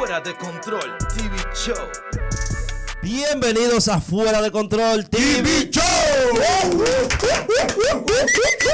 Fuera 0.00 0.18
de 0.22 0.34
Control 0.34 0.96
TV 1.14 1.36
Show. 1.54 1.74
Bienvenidos 3.02 3.86
a 3.88 4.00
Fuera 4.00 4.40
de 4.40 4.50
Control 4.50 5.06
TV 5.10 5.68
Show. 5.70 5.82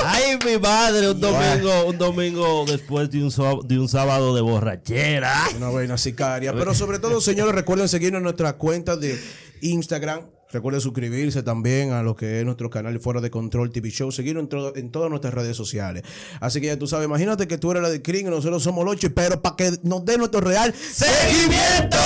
Ay, 0.04 0.38
mi 0.44 0.56
madre, 0.56 1.10
un 1.10 1.20
domingo, 1.20 1.84
un 1.86 1.98
domingo 1.98 2.64
después 2.64 3.10
de 3.10 3.24
un, 3.24 3.32
so- 3.32 3.60
de 3.64 3.76
un 3.76 3.88
sábado 3.88 4.36
de 4.36 4.40
borrachera. 4.40 5.34
Una 5.56 5.68
vaina 5.70 5.98
sicaria. 5.98 6.52
Pero 6.52 6.72
sobre 6.76 7.00
todo, 7.00 7.20
señores, 7.20 7.56
recuerden 7.56 7.88
seguirnos 7.88 8.18
en 8.20 8.22
nuestras 8.22 8.52
cuentas 8.52 9.00
de 9.00 9.20
Instagram. 9.62 10.20
Recuerden 10.56 10.80
suscribirse 10.80 11.42
también 11.42 11.92
a 11.92 12.02
lo 12.02 12.16
que 12.16 12.38
es 12.38 12.44
nuestro 12.46 12.70
canal 12.70 12.98
Fuera 12.98 13.20
de 13.20 13.30
Control 13.30 13.70
TV 13.70 13.90
Show. 13.90 14.10
Seguirnos 14.10 14.44
en, 14.44 14.48
todo- 14.48 14.74
en 14.74 14.90
todas 14.90 15.10
nuestras 15.10 15.34
redes 15.34 15.54
sociales. 15.54 16.02
Así 16.40 16.62
que 16.62 16.68
ya 16.68 16.78
tú 16.78 16.86
sabes, 16.86 17.04
imagínate 17.06 17.46
que 17.46 17.58
tú 17.58 17.72
eres 17.72 17.82
la 17.82 17.90
de 17.90 18.00
Kring 18.00 18.26
y 18.26 18.30
nosotros 18.30 18.62
somos 18.62 18.82
los 18.86 18.94
ocho, 18.94 19.12
pero 19.14 19.42
para 19.42 19.54
que 19.54 19.72
nos 19.82 20.02
dé 20.06 20.16
nuestro 20.16 20.40
real 20.40 20.72
seguimiento. 20.74 21.96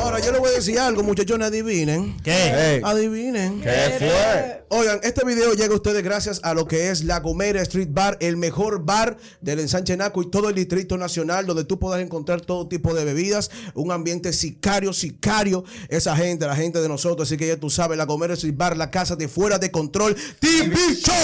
Ahora, 0.00 0.20
yo 0.20 0.30
les 0.30 0.40
voy 0.40 0.50
a 0.50 0.52
decir 0.52 0.78
algo, 0.78 1.02
muchachones, 1.02 1.48
adivinen. 1.48 2.16
¿Qué? 2.22 2.80
Adivinen. 2.84 3.60
¿Qué 3.60 3.96
fue? 3.98 4.64
Oigan, 4.68 5.00
este 5.02 5.24
video 5.24 5.54
llega 5.54 5.72
a 5.72 5.76
ustedes 5.76 6.02
gracias 6.04 6.40
a 6.42 6.52
lo 6.54 6.66
que 6.66 6.90
es 6.90 7.04
La 7.04 7.20
Gomera 7.20 7.60
Street 7.62 7.88
Bar, 7.90 8.16
el 8.20 8.36
mejor 8.36 8.84
bar 8.84 9.16
del 9.40 9.60
ensanche 9.60 9.96
Naco 9.96 10.22
y 10.22 10.30
todo 10.30 10.48
el 10.48 10.54
Distrito 10.54 10.96
Nacional, 10.98 11.46
donde 11.46 11.64
tú 11.64 11.78
podrás 11.78 12.02
encontrar 12.02 12.40
todo 12.40 12.68
tipo 12.68 12.92
de 12.94 13.04
bebidas, 13.04 13.50
un 13.74 13.92
ambiente 13.92 14.32
sicario, 14.32 14.92
sicario, 14.92 15.64
esa 15.88 16.16
gente, 16.16 16.46
la 16.46 16.56
gente 16.56 16.80
de 16.80 16.88
nosotros. 16.88 17.28
Así 17.28 17.36
que 17.36 17.46
ya 17.48 17.56
tú 17.56 17.63
sabes, 17.70 17.98
La 17.98 18.04
Gomera 18.04 18.34
Street 18.34 18.54
Bar, 18.56 18.76
la 18.76 18.90
casa 18.90 19.16
de 19.16 19.28
fuera 19.28 19.58
de 19.58 19.70
control, 19.70 20.16
Show. 20.40 21.14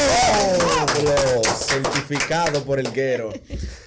certificado 1.54 2.64
por 2.64 2.78
el 2.78 2.92
guero. 2.92 3.32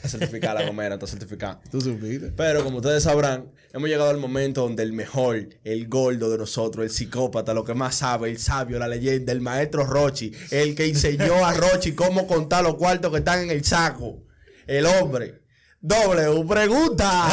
Certificada 0.06 0.62
la 0.62 0.68
gomera, 0.68 0.96
está 0.96 1.08
certificada. 1.08 1.62
Tú 1.72 1.80
supiste. 1.82 2.32
Pero 2.36 2.64
como 2.64 2.78
ustedes 2.78 3.04
sabrán, 3.04 3.52
hemos 3.74 3.90
llegado 3.90 4.10
al 4.10 4.18
momento 4.18 4.62
donde 4.62 4.84
el 4.84 4.94
mejor, 4.94 5.50
el 5.64 5.88
gordo 5.88 6.30
de 6.30 6.38
nosotros, 6.38 6.84
el 6.86 6.92
psicópata, 6.92 7.54
lo 7.54 7.64
que 7.64 7.74
más 7.74 7.96
sabe, 7.96 8.30
el 8.30 8.40
sabio, 8.40 8.80
la 8.80 8.88
leyenda, 8.88 9.32
el 9.32 9.42
maestro 9.42 9.86
Rochi, 9.86 10.32
el 10.52 10.76
que 10.76 10.86
enseñó 10.86 11.46
a 11.46 11.54
Rochi 11.54 11.94
cómo 11.94 12.28
contar 12.28 12.64
los 12.64 12.76
cuartos 12.76 13.12
que 13.12 13.20
están 13.20 13.44
en 13.44 13.52
el 13.52 13.64
saco, 13.64 14.24
el 14.68 14.86
hombre. 14.86 15.42
W, 15.82 16.46
pregunta. 16.48 17.28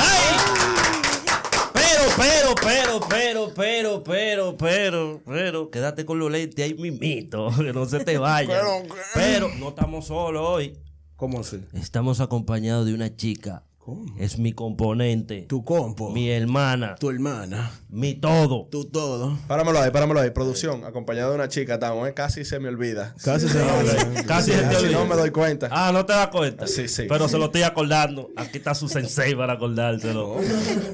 Pero, 2.17 2.55
pero, 2.63 3.01
pero, 3.09 3.53
pero, 3.55 4.05
pero, 4.05 4.57
pero, 4.57 5.23
pero, 5.25 5.71
quédate 5.71 6.05
con 6.05 6.19
los 6.19 6.31
lentes 6.31 6.65
ahí 6.65 6.75
mimito, 6.75 7.51
que 7.57 7.73
no 7.73 7.87
se 7.87 8.05
te 8.05 8.19
vaya. 8.19 8.61
Pero 9.15 9.49
no 9.59 9.71
estamos 9.71 10.07
solos 10.07 10.43
hoy. 10.45 10.79
¿Cómo 11.17 11.41
así? 11.41 11.61
Estamos 11.75 12.21
acompañados 12.21 12.87
de 12.87 12.95
una 12.95 13.15
chica. 13.15 13.65
Es 14.19 14.39
mi 14.39 14.53
componente, 14.53 15.43
Tu 15.49 15.65
compo, 15.65 16.11
mi 16.11 16.31
hermana, 16.31 16.95
tu 16.97 17.11
hermana, 17.11 17.71
mi 17.89 18.15
todo. 18.15 18.69
tu 18.71 18.85
todo. 18.85 19.39
Páramelo 19.47 19.81
ahí, 19.81 19.91
páramelo 19.91 20.21
ahí. 20.21 20.31
Producción, 20.31 20.85
acompañado 20.85 21.31
de 21.31 21.37
una 21.37 21.49
chica, 21.49 21.75
estamos, 21.75 22.09
¿eh? 22.09 22.15
Casi 22.15 22.45
se 22.45 22.59
me 22.61 22.69
olvida. 22.69 23.15
Casi 23.23 23.49
se 23.49 23.59
va. 23.61 23.73
Casi 24.27 24.53
se 24.53 24.59
te 24.59 24.65
Casi 24.65 24.77
olvidó. 24.85 25.01
no 25.01 25.07
me 25.07 25.17
doy 25.17 25.31
cuenta. 25.31 25.69
Ah, 25.71 25.91
no 25.93 26.05
te 26.07 26.13
das 26.13 26.29
cuenta. 26.29 26.67
Sí, 26.67 26.89
sí. 26.89 27.05
Pero 27.09 27.29
se 27.29 27.39
lo 27.39 27.47
estoy 27.47 27.63
acordando. 27.63 28.31
Aquí 28.37 28.59
está 28.59 28.75
su 28.75 28.89
sensei 28.89 29.35
para 29.35 29.55
acordárselo. 29.55 30.37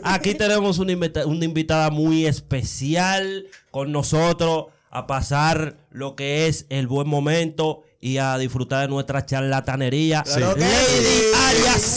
Aquí 0.02 0.34
tenemos 0.34 0.78
una, 0.78 0.92
invita- 0.92 1.26
una 1.26 1.44
invitada 1.44 1.90
muy 1.90 2.26
especial 2.26 3.46
con 3.70 3.92
nosotros 3.92 4.66
a 4.90 5.06
pasar 5.06 5.76
lo 5.90 6.16
que 6.16 6.46
es 6.46 6.66
el 6.70 6.86
buen 6.86 7.06
momento 7.08 7.82
y 8.00 8.18
a 8.18 8.38
disfrutar 8.38 8.82
de 8.82 8.88
nuestra 8.88 9.26
charlatanería. 9.26 10.22
Que 10.22 10.40
Lady 10.40 10.60
sí. 10.62 11.22
Arias. 11.48 11.95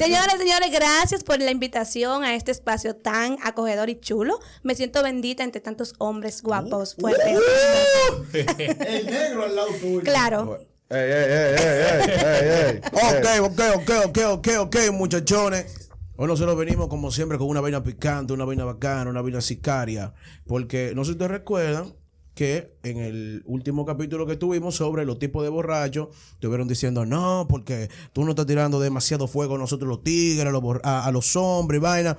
Señores, 0.00 0.38
señores, 0.38 0.70
gracias 0.72 1.22
por 1.22 1.40
la 1.40 1.50
invitación 1.50 2.24
a 2.24 2.34
este 2.34 2.52
espacio 2.52 2.96
tan 2.96 3.36
acogedor 3.42 3.90
y 3.90 4.00
chulo. 4.00 4.40
Me 4.62 4.74
siento 4.74 5.02
bendita 5.02 5.44
entre 5.44 5.60
tantos 5.60 5.92
hombres 5.98 6.40
guapos, 6.40 6.94
fuertes. 6.94 7.38
El 8.32 9.04
negro 9.04 9.44
al 9.44 9.54
lado 9.54 9.68
tuyo. 9.78 10.00
Claro. 10.00 10.58
Ey, 10.88 10.96
ey, 10.98 11.12
ey, 11.12 11.54
ey, 11.54 11.80
ey, 11.84 12.10
ey, 12.24 12.48
ey. 12.66 12.80
Ok, 12.92 13.50
ok, 13.50 13.60
ok, 13.76 13.90
ok, 14.06 14.18
ok, 14.30 14.48
ok, 14.60 14.76
muchachones. 14.94 15.90
Hoy 16.16 16.28
nosotros 16.28 16.56
venimos 16.56 16.88
como 16.88 17.10
siempre 17.10 17.36
con 17.36 17.48
una 17.48 17.60
vaina 17.60 17.84
picante, 17.84 18.32
una 18.32 18.46
vaina 18.46 18.64
bacana, 18.64 19.10
una 19.10 19.20
vaina 19.20 19.42
sicaria. 19.42 20.14
Porque 20.46 20.92
no 20.94 21.04
sé 21.04 21.08
si 21.08 21.12
ustedes 21.12 21.30
recuerdan 21.30 21.92
que 22.40 22.72
en 22.84 22.96
el 22.96 23.42
último 23.44 23.84
capítulo 23.84 24.26
que 24.26 24.34
tuvimos 24.34 24.74
sobre 24.74 25.04
los 25.04 25.18
tipos 25.18 25.42
de 25.42 25.50
borrachos, 25.50 26.08
estuvieron 26.32 26.68
diciendo, 26.68 27.04
no, 27.04 27.44
porque 27.46 27.90
tú 28.14 28.24
no 28.24 28.30
estás 28.30 28.46
tirando 28.46 28.80
demasiado 28.80 29.28
fuego 29.28 29.56
a 29.56 29.58
nosotros 29.58 29.86
los 29.86 30.02
tigres, 30.02 30.46
a 30.46 30.50
los, 30.50 30.62
a, 30.82 31.04
a 31.04 31.12
los 31.12 31.36
hombres 31.36 31.82
vaina. 31.82 32.16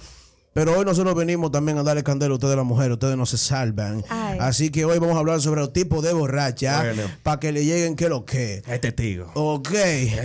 Pero 0.53 0.77
hoy 0.77 0.83
nosotros 0.83 1.15
venimos 1.15 1.49
también 1.49 1.77
a 1.77 1.83
darle 1.83 2.03
candela 2.03 2.31
a 2.33 2.35
ustedes 2.35 2.57
las 2.57 2.65
mujeres, 2.65 2.91
ustedes 2.93 3.15
no 3.15 3.25
se 3.25 3.37
salvan. 3.37 4.03
Ay. 4.09 4.37
Así 4.41 4.69
que 4.69 4.83
hoy 4.83 4.99
vamos 4.99 5.15
a 5.15 5.19
hablar 5.19 5.39
sobre 5.39 5.61
los 5.61 5.71
tipos 5.71 6.03
de 6.03 6.11
borracha 6.11 6.79
Bueno. 6.81 7.03
para 7.23 7.39
que 7.39 7.53
le 7.53 7.63
lleguen 7.63 7.95
que 7.95 8.09
lo 8.09 8.25
que. 8.25 8.61
Hay 8.67 8.79
testigo. 8.79 9.31
Ok. 9.35 9.69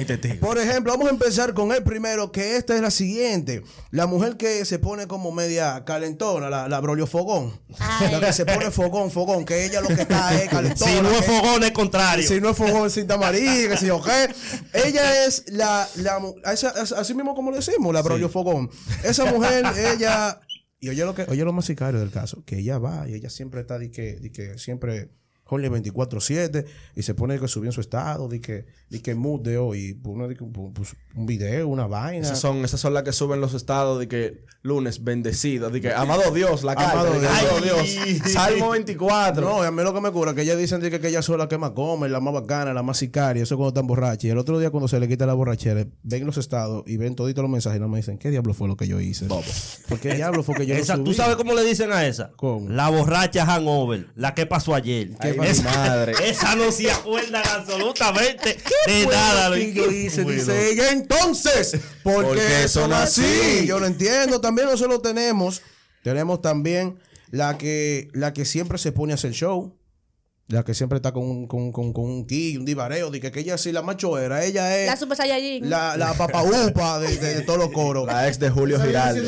testigo. 0.07 0.41
Por 0.41 0.59
ejemplo, 0.59 0.93
vamos 0.93 1.07
a 1.07 1.11
empezar 1.11 1.55
con 1.55 1.71
el 1.71 1.85
primero, 1.85 2.33
que 2.33 2.57
esta 2.57 2.75
es 2.75 2.83
la 2.83 2.91
siguiente. 2.91 3.63
La 3.93 4.07
mujer 4.09 4.37
que 4.37 4.65
se 4.65 4.81
pone 4.81 5.07
como 5.07 5.31
media 5.31 5.85
calentona, 5.85 6.51
la, 6.51 6.67
la 6.69 6.81
brolio 6.81 7.07
fogón. 7.07 7.53
Ay. 7.79 8.11
La 8.11 8.19
que 8.19 8.33
se 8.33 8.45
pone 8.45 8.73
fogón, 8.73 9.13
fogón, 9.13 9.45
que 9.45 9.65
ella 9.65 9.81
lo 9.81 9.87
que 9.89 10.03
está 10.03 10.35
es 10.35 10.49
calentona. 10.51 10.91
Si 10.91 11.01
no 11.03 11.11
es 11.13 11.25
fogón, 11.25 11.63
es 11.63 11.71
contrario. 11.71 12.27
Si 12.27 12.41
no 12.41 12.51
es 12.51 12.57
fogón, 12.57 12.91
cinta 12.91 13.15
amarilla, 13.15 13.69
que 13.69 13.77
sé 13.77 13.87
yo 13.87 14.03
qué. 14.03 14.29
Ella 14.73 15.25
es 15.25 15.45
la, 15.53 15.89
la 15.97 16.19
mu- 16.19 16.35
esa- 16.53 16.71
esa- 16.83 16.99
así 16.99 17.15
mismo 17.15 17.35
como 17.37 17.53
decimos, 17.53 17.95
la 17.95 18.03
brolio 18.03 18.29
fogón. 18.29 18.69
Esa 19.05 19.25
mujer, 19.27 19.65
ella, 19.95 20.16
y 20.81 20.89
oye 20.89 21.05
lo 21.05 21.15
que, 21.15 21.23
oye 21.29 21.45
lo 21.45 21.53
más 21.53 21.65
sicario 21.65 22.01
del 22.01 22.11
caso, 22.11 22.45
que 22.45 22.59
ella 22.59 22.79
va 22.79 23.09
y 23.09 23.15
ella 23.15 23.31
siempre 23.31 23.61
está 23.63 23.79
de 23.79 23.91
que, 23.91 24.17
de 24.17 24.31
que 24.31 24.59
siempre 24.59 25.11
Jorge 25.47 25.71
24-7 25.71 26.67
y 26.97 27.03
se 27.03 27.15
pone 27.15 27.39
que 27.39 27.47
subió 27.49 27.69
en 27.69 27.73
su 27.73 27.81
estado, 27.81 28.29
de 28.29 28.41
que, 28.41 28.67
de 28.91 29.01
que 29.01 29.15
mood 29.15 29.41
de 29.43 29.59
hoy, 29.59 29.95
pone 29.95 30.27
de 30.27 30.35
pues, 30.35 30.97
un 31.15 31.25
video, 31.25 31.69
una 31.69 31.87
vaina. 31.87 32.27
Esas 32.27 32.41
son, 32.41 32.65
esas 32.65 32.81
son 32.81 32.93
las 32.95 33.05
que 33.05 33.13
suben 33.13 33.41
los 33.41 33.55
estados 33.55 34.01
de 34.01 34.09
que 34.09 34.45
lunes 34.63 35.05
bendecido, 35.05 35.71
de 35.71 35.81
que 35.81 35.93
amado 35.93 36.33
Dios, 36.33 36.65
la 36.65 36.75
carta, 36.75 37.01
Amado 37.01 37.21
Dios. 37.21 37.31
amado. 37.31 37.61
Dios. 37.61 38.23
Salmo 38.33 38.71
24. 38.71 39.41
No, 39.41 39.63
y 39.63 39.67
a 39.67 39.71
mí 39.71 39.83
lo 39.83 39.95
que 39.95 40.01
me 40.01 40.11
cura 40.11 40.35
que 40.35 40.43
ellas 40.43 40.59
dicen 40.59 40.81
de 40.81 40.91
que, 40.91 40.99
que 41.01 41.09
ella 41.09 41.23
sola 41.23 41.45
la 41.45 41.49
que 41.49 41.59
más 41.59 41.71
come, 41.71 42.09
la 42.09 42.21
más 42.21 42.35
bacana, 42.35 42.75
la 42.75 42.83
más 42.83 42.99
sicaria, 42.99 43.45
eso 43.45 43.57
cuando 43.57 43.69
están 43.69 43.87
borrachas. 43.87 44.25
Y 44.25 44.31
el 44.31 44.39
otro 44.39 44.59
día 44.59 44.71
cuando 44.71 44.89
se 44.89 44.99
le 44.99 45.07
quita 45.07 45.27
la 45.27 45.35
borrachera, 45.35 45.87
ven 46.03 46.27
los 46.27 46.39
estados 46.39 46.83
y 46.87 46.97
ven 46.97 47.15
toditos 47.15 47.43
los 47.43 47.51
mensajes 47.51 47.79
y 47.79 47.81
no 47.81 47.89
me 47.89 47.99
dicen, 47.99 48.19
¿qué 48.19 48.31
diablo 48.31 48.55
fue 48.55 48.67
lo 48.67 48.77
que 48.77 48.89
yo 48.89 49.01
hice? 49.01 49.27
¿Por 49.27 50.01
qué 50.01 50.15
diablo 50.15 50.43
fue 50.43 50.57
que 50.57 50.67
yo 50.67 50.75
no 50.75 50.81
Esa, 50.87 51.03
¿Tú 51.03 51.15
sabes 51.15 51.37
cómo 51.37 51.55
le 51.55 51.65
dicen 51.65 51.93
a 51.93 52.07
esa? 52.07 52.33
¿Cómo? 52.37 52.69
La 52.69 52.89
borracha 52.89 53.47
hangover. 53.47 54.09
La 54.17 54.35
que 54.35 54.47
pasó 54.47 54.75
ayer. 54.75 55.11
Ay, 55.43 55.49
mi 55.49 55.53
esa, 55.53 55.63
madre. 55.63 56.15
esa 56.25 56.55
no 56.55 56.73
se 56.73 56.91
acuerdan 56.91 57.43
absolutamente 57.47 58.57
de 58.87 59.07
nada. 59.07 59.51
lo 59.51 59.57
que 59.57 59.73
yo 59.73 59.91
hice, 59.91 60.25
dice 60.25 60.71
ella. 60.71 60.91
Entonces, 60.91 61.79
¿por 62.03 62.25
Porque 62.25 62.43
qué 62.63 62.69
son 62.69 62.93
así. 62.93 63.67
Yo 63.67 63.79
lo 63.79 63.87
entiendo. 63.87 64.41
También 64.41 64.69
nosotros 64.69 65.03
tenemos, 65.03 65.63
tenemos 66.03 66.41
también 66.41 66.99
la 67.31 67.59
que, 67.59 68.09
la 68.13 68.33
que 68.33 68.45
siempre 68.45 68.79
se 68.79 68.93
pone 68.93 69.13
a 69.13 69.17
hacer 69.17 69.33
show. 69.33 69.76
La 70.49 70.63
que 70.63 70.75
siempre 70.75 70.97
está 70.97 71.13
con, 71.13 71.25
un- 71.25 71.49
con, 71.49 71.73
con, 71.73 71.93
con 71.93 72.05
un 72.05 72.25
ki, 72.25 72.57
un 72.57 72.65
divareo, 72.65 73.11
de 73.11 73.19
que, 73.21 73.33
que 73.33 73.41
ella 73.41 73.59
sí 73.59 73.73
la 73.73 73.83
macho 73.83 74.17
era. 74.17 74.45
Ella 74.45 74.79
es 74.79 74.87
La 74.87 74.97
Super 74.97 75.17
Saiyajin. 75.17 75.69
la, 75.69 75.97
la 75.97 76.15
papaupa 76.15 77.01
de, 77.01 77.17
de, 77.17 77.35
de 77.35 77.41
todos 77.43 77.59
los 77.59 77.71
coros. 77.73 78.07
La 78.07 78.29
ex 78.29 78.39
de 78.39 78.49
Julio 78.51 78.81
Giraldo. 78.81 79.23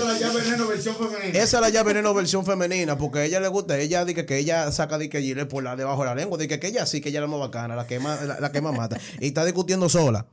Esa 1.32 1.42
es 1.42 1.52
la 1.60 1.68
llave 1.70 1.92
veneno 1.92 2.14
versión 2.14 2.46
femenina, 2.46 2.96
porque 2.96 3.18
a 3.20 3.24
ella 3.24 3.40
le 3.40 3.48
gusta, 3.48 3.76
ella 3.78 4.04
dice 4.04 4.24
que 4.26 4.38
ella 4.38 4.70
saca 4.70 4.96
de 4.98 5.08
que 5.08 5.20
gire 5.20 5.46
por 5.46 5.64
la 5.64 5.74
debajo 5.74 6.02
de 6.02 6.08
la 6.08 6.14
lengua, 6.14 6.38
dice 6.38 6.60
que 6.60 6.68
ella 6.68 6.86
sí, 6.86 7.00
que 7.00 7.08
ella 7.08 7.18
es 7.18 7.22
la 7.22 7.26
más 7.28 7.40
bacana, 7.40 7.74
la 7.74 7.86
que 7.86 7.98
más, 7.98 8.22
la, 8.22 8.38
la 8.38 8.52
que 8.52 8.60
más 8.60 8.74
mata. 8.76 8.98
Y 9.20 9.28
está 9.28 9.44
discutiendo 9.44 9.88
sola. 9.88 10.26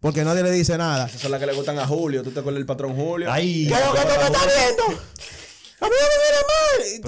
Porque 0.00 0.22
nadie 0.24 0.42
le 0.42 0.50
dice 0.50 0.76
nada. 0.76 1.06
Esas 1.06 1.22
son 1.22 1.30
las 1.30 1.40
que 1.40 1.46
le 1.46 1.54
gustan 1.54 1.78
a 1.78 1.86
Julio. 1.86 2.22
¿Tú 2.22 2.30
te 2.30 2.40
acuerdas 2.40 2.58
del 2.58 2.66
patrón 2.66 2.94
Julio? 2.94 3.32
Ay, 3.32 3.66
¿Qué 3.68 3.74
es 3.74 3.86
lo 3.86 3.94
que 3.94 4.00
tú 4.02 4.06
me 4.20 4.26
estás 4.26 4.46
viendo? 4.46 4.84
A 4.84 5.84
mí 5.86 5.94
no 5.94 6.06
me 6.06 6.18
viene 6.20 6.42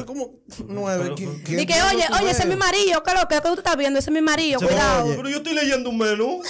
como 0.06 0.30
nueve. 0.68 1.12
¿quién- 1.16 1.42
quién- 1.44 1.60
Y 1.60 1.66
que, 1.66 1.74
oye, 1.74 2.04
oye, 2.20 2.30
ese 2.30 2.42
es 2.42 2.48
mi 2.48 2.56
marido. 2.56 3.02
¿Qué 3.02 3.10
es 3.12 3.20
lo 3.20 3.28
que, 3.28 3.34
¿Qué 3.36 3.40
tú 3.42 3.54
estás 3.54 3.76
viendo? 3.76 3.98
Ese 3.98 4.10
es 4.10 4.14
mi 4.14 4.22
marido. 4.22 4.60
Cuidado. 4.60 5.14
pero 5.16 5.28
yo 5.28 5.38
estoy 5.38 5.54
leyendo 5.54 5.90
un 5.90 5.98
menú. 5.98 6.40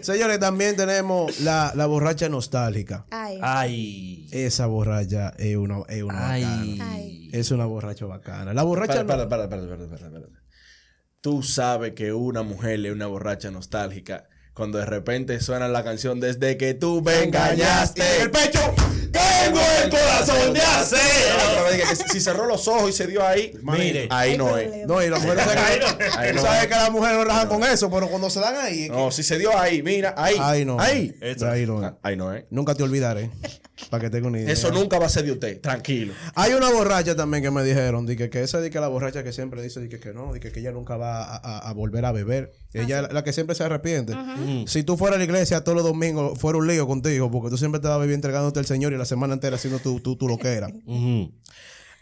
Señores, 0.00 0.38
también 0.40 0.76
tenemos 0.76 1.40
la, 1.40 1.72
la 1.74 1.86
borracha 1.86 2.28
nostálgica. 2.28 3.06
Ay. 3.10 3.38
Ay. 3.42 4.26
Esa 4.32 4.66
borracha 4.66 5.34
es 5.38 5.56
una, 5.56 5.82
es 5.88 6.02
una 6.02 6.30
Ay. 6.30 6.42
bacana. 6.44 6.90
Ay. 6.92 7.30
Es 7.32 7.50
una 7.50 7.64
borracha 7.66 8.06
bacana. 8.06 8.54
La 8.54 8.62
borracha. 8.62 9.00
Espera, 9.00 9.16
no- 9.16 9.22
espera, 9.24 9.44
espera, 9.44 9.62
espera, 9.62 9.84
espera, 9.84 10.04
espera, 10.06 10.18
espera. 10.24 10.40
Tú 11.20 11.42
sabes 11.42 11.92
que 11.94 12.12
una 12.12 12.42
mujer 12.42 12.84
es 12.84 12.92
una 12.92 13.06
borracha 13.06 13.50
nostálgica 13.50 14.28
cuando 14.52 14.78
de 14.78 14.86
repente 14.86 15.40
suena 15.40 15.68
la 15.68 15.82
canción 15.82 16.20
desde 16.20 16.56
que 16.56 16.74
tú 16.74 17.02
me 17.02 17.24
engañaste. 17.24 18.02
el 18.22 18.30
pecho. 18.30 18.60
¡Eh! 19.14 19.18
Tengo 19.44 19.60
el 19.84 19.90
corazón 19.90 20.52
de 20.52 20.60
acero. 20.60 21.94
Si 22.12 22.20
cerró 22.20 22.46
los 22.46 22.66
ojos 22.68 22.90
y 22.90 22.92
se 22.92 23.06
dio 23.06 23.24
ahí, 23.26 23.52
Mire. 23.62 24.06
ahí 24.10 24.36
no 24.38 24.56
es. 24.56 24.86
No, 24.86 25.02
y 25.02 25.08
las 25.10 25.20
mujeres 25.22 25.44
no. 26.34 26.40
sabes 26.42 26.66
que 26.66 26.74
las 26.74 26.90
mujeres 26.90 27.18
no 27.18 27.24
rajan 27.24 27.48
con 27.48 27.64
eso, 27.64 27.90
pero 27.90 28.08
cuando 28.08 28.30
se 28.30 28.40
dan 28.40 28.56
ahí, 28.56 28.84
es 28.84 28.90
No, 28.90 29.10
si 29.10 29.22
se 29.22 29.38
dio 29.38 29.56
ahí, 29.58 29.82
mira, 29.82 30.14
ahí. 30.16 30.36
ahí 30.40 30.64
no. 30.64 30.78
Ahí. 30.80 31.14
No. 31.66 31.84
Ah, 31.84 31.94
Ahí 32.02 32.16
no 32.16 32.32
es. 32.32 32.44
Nunca 32.50 32.74
te 32.74 32.82
olvidaré. 32.82 33.30
Para 33.90 34.02
que 34.04 34.10
tenga 34.10 34.28
una 34.28 34.38
idea. 34.40 34.52
Eso 34.52 34.70
nunca 34.70 34.98
va 34.98 35.06
a 35.06 35.08
ser 35.08 35.24
de 35.24 35.32
usted, 35.32 35.60
tranquilo. 35.60 36.14
Hay 36.36 36.52
una 36.54 36.70
borracha 36.70 37.16
también 37.16 37.42
que 37.42 37.50
me 37.50 37.64
dijeron, 37.64 38.06
di 38.06 38.16
que, 38.16 38.30
que 38.30 38.42
esa 38.42 38.60
di 38.60 38.70
que 38.70 38.78
la 38.80 38.86
borracha 38.88 39.24
que 39.24 39.32
siempre 39.32 39.60
dice 39.62 39.80
di 39.80 39.88
que, 39.88 39.98
que 39.98 40.12
no, 40.14 40.32
di 40.32 40.38
que, 40.40 40.52
que 40.52 40.60
ella 40.60 40.70
nunca 40.70 40.96
va 40.96 41.24
a, 41.24 41.36
a- 41.36 41.58
a 41.70 41.72
volver 41.72 42.04
a 42.04 42.12
beber. 42.12 42.52
Ella 42.72 43.02
la, 43.02 43.08
la 43.08 43.24
que 43.24 43.32
siempre 43.32 43.54
se 43.56 43.64
arrepiente. 43.64 44.14
Si 44.66 44.82
tú 44.84 44.96
fueras 44.96 45.16
a 45.16 45.18
la 45.18 45.24
iglesia 45.24 45.62
todos 45.64 45.76
los 45.76 45.84
domingos, 45.84 46.38
fuera 46.38 46.58
un 46.58 46.66
lío 46.68 46.86
contigo, 46.86 47.30
porque 47.30 47.50
tú 47.50 47.58
siempre 47.58 47.80
te 47.80 47.88
vas 47.88 47.96
a 47.96 48.00
vivir 48.00 48.14
entregándote 48.14 48.58
al 48.60 48.66
Señor 48.66 48.92
y 48.92 48.96
la 48.96 49.04
semana 49.04 49.33
entera 49.34 49.56
haciendo 49.56 49.78
tu, 49.78 50.00
tu, 50.00 50.16
tu 50.16 50.26
loquera. 50.28 50.68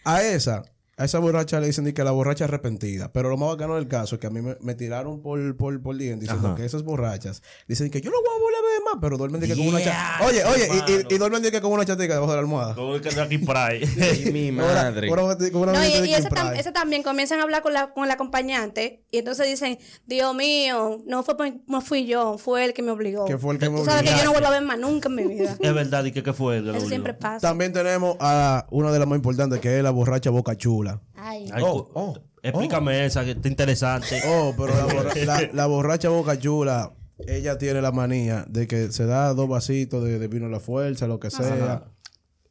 A 0.04 0.22
esa, 0.22 0.64
a 1.02 1.04
esa 1.04 1.18
borracha 1.18 1.60
le 1.60 1.66
dicen 1.66 1.84
di 1.84 1.92
que 1.92 2.04
la 2.04 2.10
borracha 2.12 2.44
arrepentida. 2.44 3.12
Pero 3.12 3.28
lo 3.28 3.36
más 3.36 3.48
bacano 3.50 3.74
del 3.76 3.88
caso 3.88 4.14
es 4.16 4.20
que 4.20 4.26
a 4.26 4.30
mí 4.30 4.40
me, 4.40 4.56
me 4.60 4.74
tiraron 4.74 5.20
por, 5.20 5.56
por, 5.56 5.82
por 5.82 5.96
diciendo 5.96 6.48
Ajá. 6.48 6.54
que 6.54 6.64
esas 6.64 6.82
borrachas 6.82 7.42
dicen 7.68 7.90
que 7.90 8.00
yo 8.00 8.10
no 8.10 8.16
voy 8.18 8.28
a 8.36 8.40
volver 8.40 8.54
a 8.58 8.62
beber 8.62 8.82
más, 8.92 8.94
pero 9.00 9.18
duermen 9.18 9.40
di 9.40 9.48
que 9.48 9.56
con 9.56 9.66
una 9.68 9.78
Yeah, 9.80 9.92
chatica. 10.20 10.26
Oye, 10.26 10.44
oye, 10.44 10.68
y- 11.08 11.12
y, 11.12 11.14
y 11.14 11.18
duermen 11.18 11.42
di 11.42 11.50
que 11.50 11.60
con 11.60 11.72
una 11.72 11.84
chatica 11.84 12.14
debajo 12.14 12.30
de 12.32 12.36
la 12.36 12.40
almohada. 12.40 12.74
Como 12.74 12.94
el 12.94 13.00
que 13.00 13.08
anda 13.10 13.24
aquí 13.24 13.38
por 13.38 13.56
ahí. 13.56 13.82
Ay, 14.00 14.30
mi 14.32 14.52
madre. 14.52 15.08
Ahora- 15.08 15.22
ahora 15.22 15.50
con 15.50 15.62
una 15.62 15.72
No, 15.72 15.84
y, 15.84 16.00
de 16.00 16.06
y 16.08 16.14
ese, 16.14 16.28
tam- 16.30 16.56
ese 16.58 16.72
también 16.72 17.02
comienzan 17.02 17.40
a 17.40 17.42
hablar 17.42 17.62
con 17.62 17.72
la, 17.72 17.92
con 17.92 18.04
el 18.04 18.10
acompañante 18.10 19.04
y 19.10 19.18
entonces 19.18 19.46
dicen, 19.46 19.78
Dios 20.06 20.34
mío, 20.34 20.98
no 21.06 21.22
fue 21.22 21.36
por- 21.36 21.52
no 21.66 21.80
fui 21.80 22.06
yo, 22.06 22.38
fue 22.38 22.64
él 22.64 22.72
que 22.74 22.82
me 22.82 22.90
obligó. 22.92 23.24
Que 23.24 23.38
fue 23.38 23.54
el 23.54 23.60
que 23.60 23.68
me 23.70 23.78
Tú 23.78 23.84
sabes 23.84 24.02
que 24.02 24.08
obligó. 24.10 24.18
yo 24.18 24.24
no 24.26 24.32
vuelvo 24.32 24.48
a 24.48 24.50
ver 24.52 24.62
más 24.62 24.78
nunca 24.78 25.08
en 25.08 25.14
mi 25.16 25.24
vida. 25.24 25.56
es 25.60 25.74
verdad, 25.74 26.04
¿y 26.04 26.12
fue? 26.12 26.56
que 26.56 26.60
lo 26.62 26.70
Eso 26.70 26.70
obligó? 26.70 26.88
siempre 26.88 27.14
pasa. 27.14 27.40
También 27.48 27.72
tenemos 27.72 28.16
a 28.20 28.66
una 28.70 28.92
de 28.92 28.98
las 28.98 29.08
más 29.08 29.16
importantes, 29.16 29.60
que 29.60 29.76
es 29.78 29.82
la 29.82 29.90
borracha 29.90 30.30
Boca 30.30 30.56
Chula. 30.56 30.91
Ay. 31.14 31.48
Ay, 31.52 31.62
Oh, 31.66 31.88
oh, 31.94 32.14
explícame 32.42 33.04
esa, 33.06 33.24
que 33.24 33.32
está 33.32 33.48
interesante. 33.48 34.20
Oh, 34.26 34.52
pero 34.56 34.74
la, 34.74 34.86
borra- 34.86 35.14
la- 35.24 35.50
la 35.52 35.66
borracha 35.66 36.08
Boca 36.08 36.38
Chula, 36.38 36.92
ella 37.26 37.56
tiene 37.58 37.80
la 37.82 37.92
manía 37.92 38.44
de 38.48 38.66
que 38.66 38.90
se 38.92 39.06
da 39.06 39.32
dos 39.34 39.48
vasitos 39.48 40.02
de, 40.04 40.18
de 40.18 40.28
vino 40.28 40.46
a 40.46 40.48
la 40.48 40.60
fuerza, 40.60 41.06
lo 41.06 41.20
que 41.20 41.30
sea. 41.30 41.84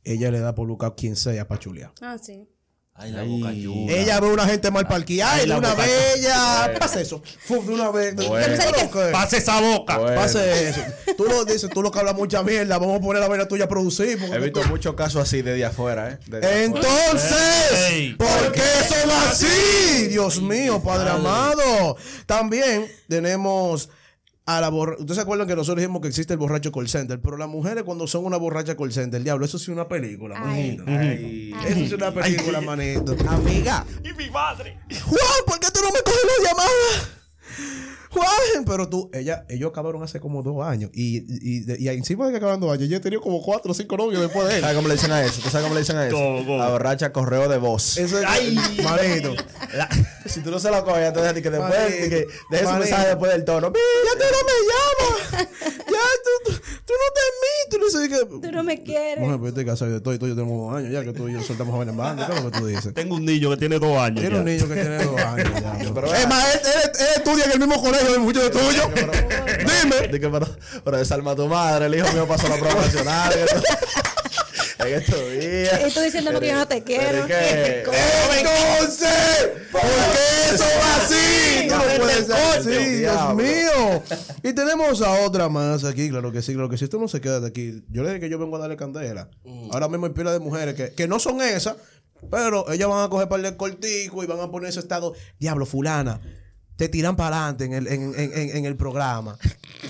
Ella 0.03 0.31
le 0.31 0.39
da 0.39 0.55
por 0.55 0.67
buscar 0.67 0.95
quien 0.95 1.15
sea 1.15 1.47
para 1.47 1.59
chulear. 1.59 1.91
Ah, 2.01 2.17
sí. 2.21 2.47
Ay, 2.93 3.11
la 3.11 3.23
boca. 3.23 3.51
Ella 3.51 4.19
ve 4.19 4.27
una 4.27 4.45
gente 4.45 4.69
mal 4.69 4.87
parqueada 4.87 5.37
y 5.37 5.39
Ay, 5.41 5.49
de 5.49 5.55
una 5.57 5.69
Boca 5.71 5.83
bella. 5.83 6.73
Pasa 6.79 7.01
eso. 7.01 7.23
De 7.49 7.55
una 7.57 7.89
vez. 7.89 8.15
Bueno. 8.15 8.57
Pase 9.11 9.37
esa 9.37 9.59
boca. 9.59 9.97
Bueno. 9.97 10.15
Pase 10.21 10.69
eso. 10.69 10.81
Tú 11.17 11.23
lo 11.25 11.43
dices, 11.45 11.69
tú 11.73 11.81
lo 11.81 11.89
que 11.91 11.97
hablas 11.99 12.15
mucha 12.15 12.43
mierda. 12.43 12.77
Vamos 12.77 12.99
a 12.99 13.01
poner 13.01 13.21
la 13.21 13.27
vaina 13.27 13.47
tuya 13.47 13.65
a 13.65 13.67
producir. 13.67 14.19
He 14.21 14.37
visto 14.39 14.61
tú- 14.61 14.67
muchos 14.67 14.93
casos 14.93 15.23
así 15.23 15.41
desde 15.41 15.65
afuera, 15.65 16.11
¿eh? 16.11 16.65
Entonces. 16.65 18.15
¿por 18.17 18.51
qué 18.51 18.61
son 18.87 19.09
así? 19.27 20.07
Dios 20.09 20.41
mío, 20.41 20.81
Padre 20.83 21.09
amado. 21.09 21.97
También 22.27 22.91
tenemos 23.07 23.89
a 24.45 24.59
la 24.61 24.69
borracha. 24.69 24.99
Ustedes 25.01 25.15
se 25.17 25.21
acuerdan 25.21 25.47
que 25.47 25.55
nosotros 25.55 25.77
dijimos 25.81 26.01
que 26.01 26.07
existe 26.07 26.33
el 26.33 26.39
borracho 26.39 26.71
call 26.71 26.89
center, 26.89 27.19
pero 27.21 27.37
las 27.37 27.47
mujeres 27.47 27.83
cuando 27.83 28.07
son 28.07 28.25
una 28.25 28.37
borracha 28.37 28.75
call 28.75 28.91
center, 28.91 29.17
el 29.17 29.23
diablo, 29.23 29.45
eso 29.45 29.57
sí 29.57 29.65
es 29.65 29.69
una 29.69 29.87
película, 29.87 30.35
Ay. 30.37 30.77
manito. 30.77 30.83
Ay. 30.87 31.53
Eso 31.65 31.75
sí 31.75 31.83
es 31.85 31.93
una 31.93 32.11
película, 32.11 32.61
manito. 32.61 33.15
Amiga. 33.29 33.85
Y 34.03 34.13
mi 34.13 34.29
madre. 34.29 34.79
Juan, 35.03 35.41
¿por 35.45 35.59
qué 35.59 35.67
tú 35.73 35.79
no 35.83 35.91
me 35.91 36.01
coges 36.03 36.21
la 36.25 36.49
llamada? 36.49 37.17
Pero 38.65 38.89
tú, 38.89 39.09
ella, 39.13 39.45
ellos 39.49 39.69
acabaron 39.71 40.03
hace 40.03 40.19
como 40.19 40.43
dos 40.43 40.65
años. 40.65 40.91
Y, 40.93 41.17
y, 41.19 41.63
y, 41.69 41.85
y 41.85 41.87
encima 41.89 42.25
de 42.25 42.31
que 42.31 42.37
acaban 42.37 42.59
dos 42.59 42.71
años, 42.73 42.87
yo 42.89 42.97
he 42.97 42.99
tenido 42.99 43.21
como 43.21 43.41
cuatro 43.41 43.71
o 43.71 43.73
cinco 43.73 43.97
novios 43.97 44.21
después 44.21 44.47
de 44.47 44.55
él. 44.55 44.61
¿Sabes 44.61 44.75
cómo 44.75 44.87
le 44.87 44.93
dicen 44.95 45.11
a 45.11 45.23
eso? 45.23 45.41
¿Tú 45.41 45.49
sabes 45.49 45.63
cómo 45.63 45.73
le 45.75 45.81
dicen 45.81 45.97
a 45.97 46.07
eso? 46.07 46.17
La 46.57 46.69
borracha 46.69 47.11
correo 47.11 47.47
de 47.49 47.57
voz. 47.57 47.97
Eso 47.97 48.19
es, 48.19 48.25
Ay. 48.27 48.55
manito. 48.83 49.35
La- 49.73 49.89
Si 50.25 50.41
tú 50.41 50.51
no 50.51 50.59
se 50.59 50.69
lo 50.69 50.83
coges, 50.85 51.07
entonces 51.07 51.33
que 51.41 51.49
después, 51.49 51.73
que 51.73 52.09
deje 52.09 52.27
su 52.49 52.53
Manito. 52.65 52.79
mensaje 52.79 53.07
después 53.07 53.31
del 53.31 53.43
tono. 53.43 53.67
Ya 53.73 54.19
tú 54.19 54.25
no 54.31 54.41
me 54.47 55.41
llamas. 55.41 55.47
Ya 55.77 55.99
tú, 56.45 56.51
tú, 56.51 56.57
tú 56.85 56.93
no 56.93 57.07
te 57.15 57.21
mites. 57.41 57.69
Tú 57.69 57.77
no 57.79 57.89
sé 57.89 58.09
qué. 58.09 58.47
Tú 58.47 58.51
no 58.51 58.63
me 58.63 58.83
quieres. 58.83 59.19
Mujer, 59.19 59.35
pero 59.37 59.43
yo 59.43 59.47
estoy 59.49 59.65
casado 59.65 59.91
de 59.91 60.01
todo 60.01 60.13
y 60.13 60.19
tú 60.19 60.25
y 60.25 60.29
yo 60.29 60.35
tenemos 60.35 60.67
dos 60.69 60.77
años 60.77 60.91
ya 60.91 61.03
que 61.03 61.13
tú 61.13 61.27
y 61.29 61.33
yo 61.33 61.41
soltamos 61.41 61.73
jóvenes 61.73 61.91
en 61.93 61.97
banda. 61.97 62.27
¿Qué 62.27 62.33
es 62.35 62.43
lo 62.43 62.51
que 62.51 62.57
tú 62.59 62.65
dices? 62.67 62.93
Tengo 62.93 63.15
un 63.15 63.25
niño 63.25 63.49
que 63.51 63.57
tiene 63.57 63.79
dos 63.79 63.97
años. 63.97 64.19
Tiene 64.21 64.35
ya. 64.35 64.39
un 64.39 64.45
niño 64.45 64.67
que 64.67 64.73
tiene 64.73 65.03
dos 65.03 65.21
años 65.21 65.49
ya. 65.61 65.91
Pero- 65.93 66.13
es 66.15 66.27
más, 66.27 66.55
él, 66.55 66.61
él- 66.65 66.91
él 66.99 67.07
estudia 67.17 67.45
en 67.45 67.51
el 67.53 67.59
mismo 67.59 67.81
colegio 67.81 68.11
de 68.11 68.19
muchos 68.19 68.43
de 68.43 68.49
tuyos. 68.49 68.87
Dime. 68.93 70.07
Di 70.07 70.19
que, 70.19 70.29
pero, 70.29 70.47
pero 70.83 70.97
desalma 70.97 71.31
a 71.31 71.35
tu 71.35 71.47
madre, 71.47 71.85
el 71.87 71.95
hijo 71.95 72.11
mío 72.13 72.27
pasó 72.27 72.47
la 72.47 72.55
prueba 72.57 72.81
nacional. 72.81 73.31
En 73.33 73.43
estos- 73.43 73.63
en 74.87 74.93
estos 74.93 75.31
días. 75.31 75.81
Y 75.87 75.93
tú 75.93 75.99
diciéndome 76.01 76.39
que 76.39 76.47
yo 76.47 76.55
no 76.55 76.67
te 76.67 76.83
quiero. 76.83 77.25
¿qué? 77.27 77.83
Dios 83.11 83.35
mío. 83.35 84.03
Y 84.43 84.53
tenemos 84.53 85.01
a 85.01 85.21
otra 85.25 85.49
más 85.49 85.83
aquí, 85.83 86.09
claro 86.09 86.31
que 86.31 86.41
sí, 86.41 86.53
claro 86.53 86.69
que 86.69 86.77
sí. 86.77 86.85
Esto 86.85 86.97
no 86.99 87.07
se 87.07 87.21
queda 87.21 87.39
de 87.39 87.47
aquí. 87.47 87.83
Yo 87.89 88.03
le 88.03 88.09
dije 88.09 88.19
que 88.21 88.29
yo 88.29 88.39
vengo 88.39 88.55
a 88.55 88.59
darle 88.59 88.77
candela. 88.77 89.29
Ahora 89.71 89.87
mismo 89.87 90.05
hay 90.05 90.13
pila 90.13 90.31
de 90.31 90.39
mujeres 90.39 90.75
que, 90.75 90.93
que 90.93 91.07
no 91.07 91.19
son 91.19 91.41
esas, 91.41 91.75
pero 92.29 92.71
ellas 92.71 92.87
van 92.89 93.03
a 93.03 93.09
coger 93.09 93.27
para 93.27 93.47
el 93.47 93.57
cortico 93.57 94.23
y 94.23 94.27
van 94.27 94.39
a 94.39 94.49
poner 94.51 94.69
ese 94.69 94.79
estado. 94.79 95.13
Diablo, 95.39 95.65
fulana. 95.65 96.21
Te 96.77 96.89
tiran 96.89 97.15
para 97.15 97.37
adelante 97.37 97.65
en 97.65 97.73
el, 97.73 97.87
en, 97.87 98.01
en- 98.19 98.33
en- 98.33 98.57
en 98.57 98.65
el 98.65 98.75
programa. 98.75 99.37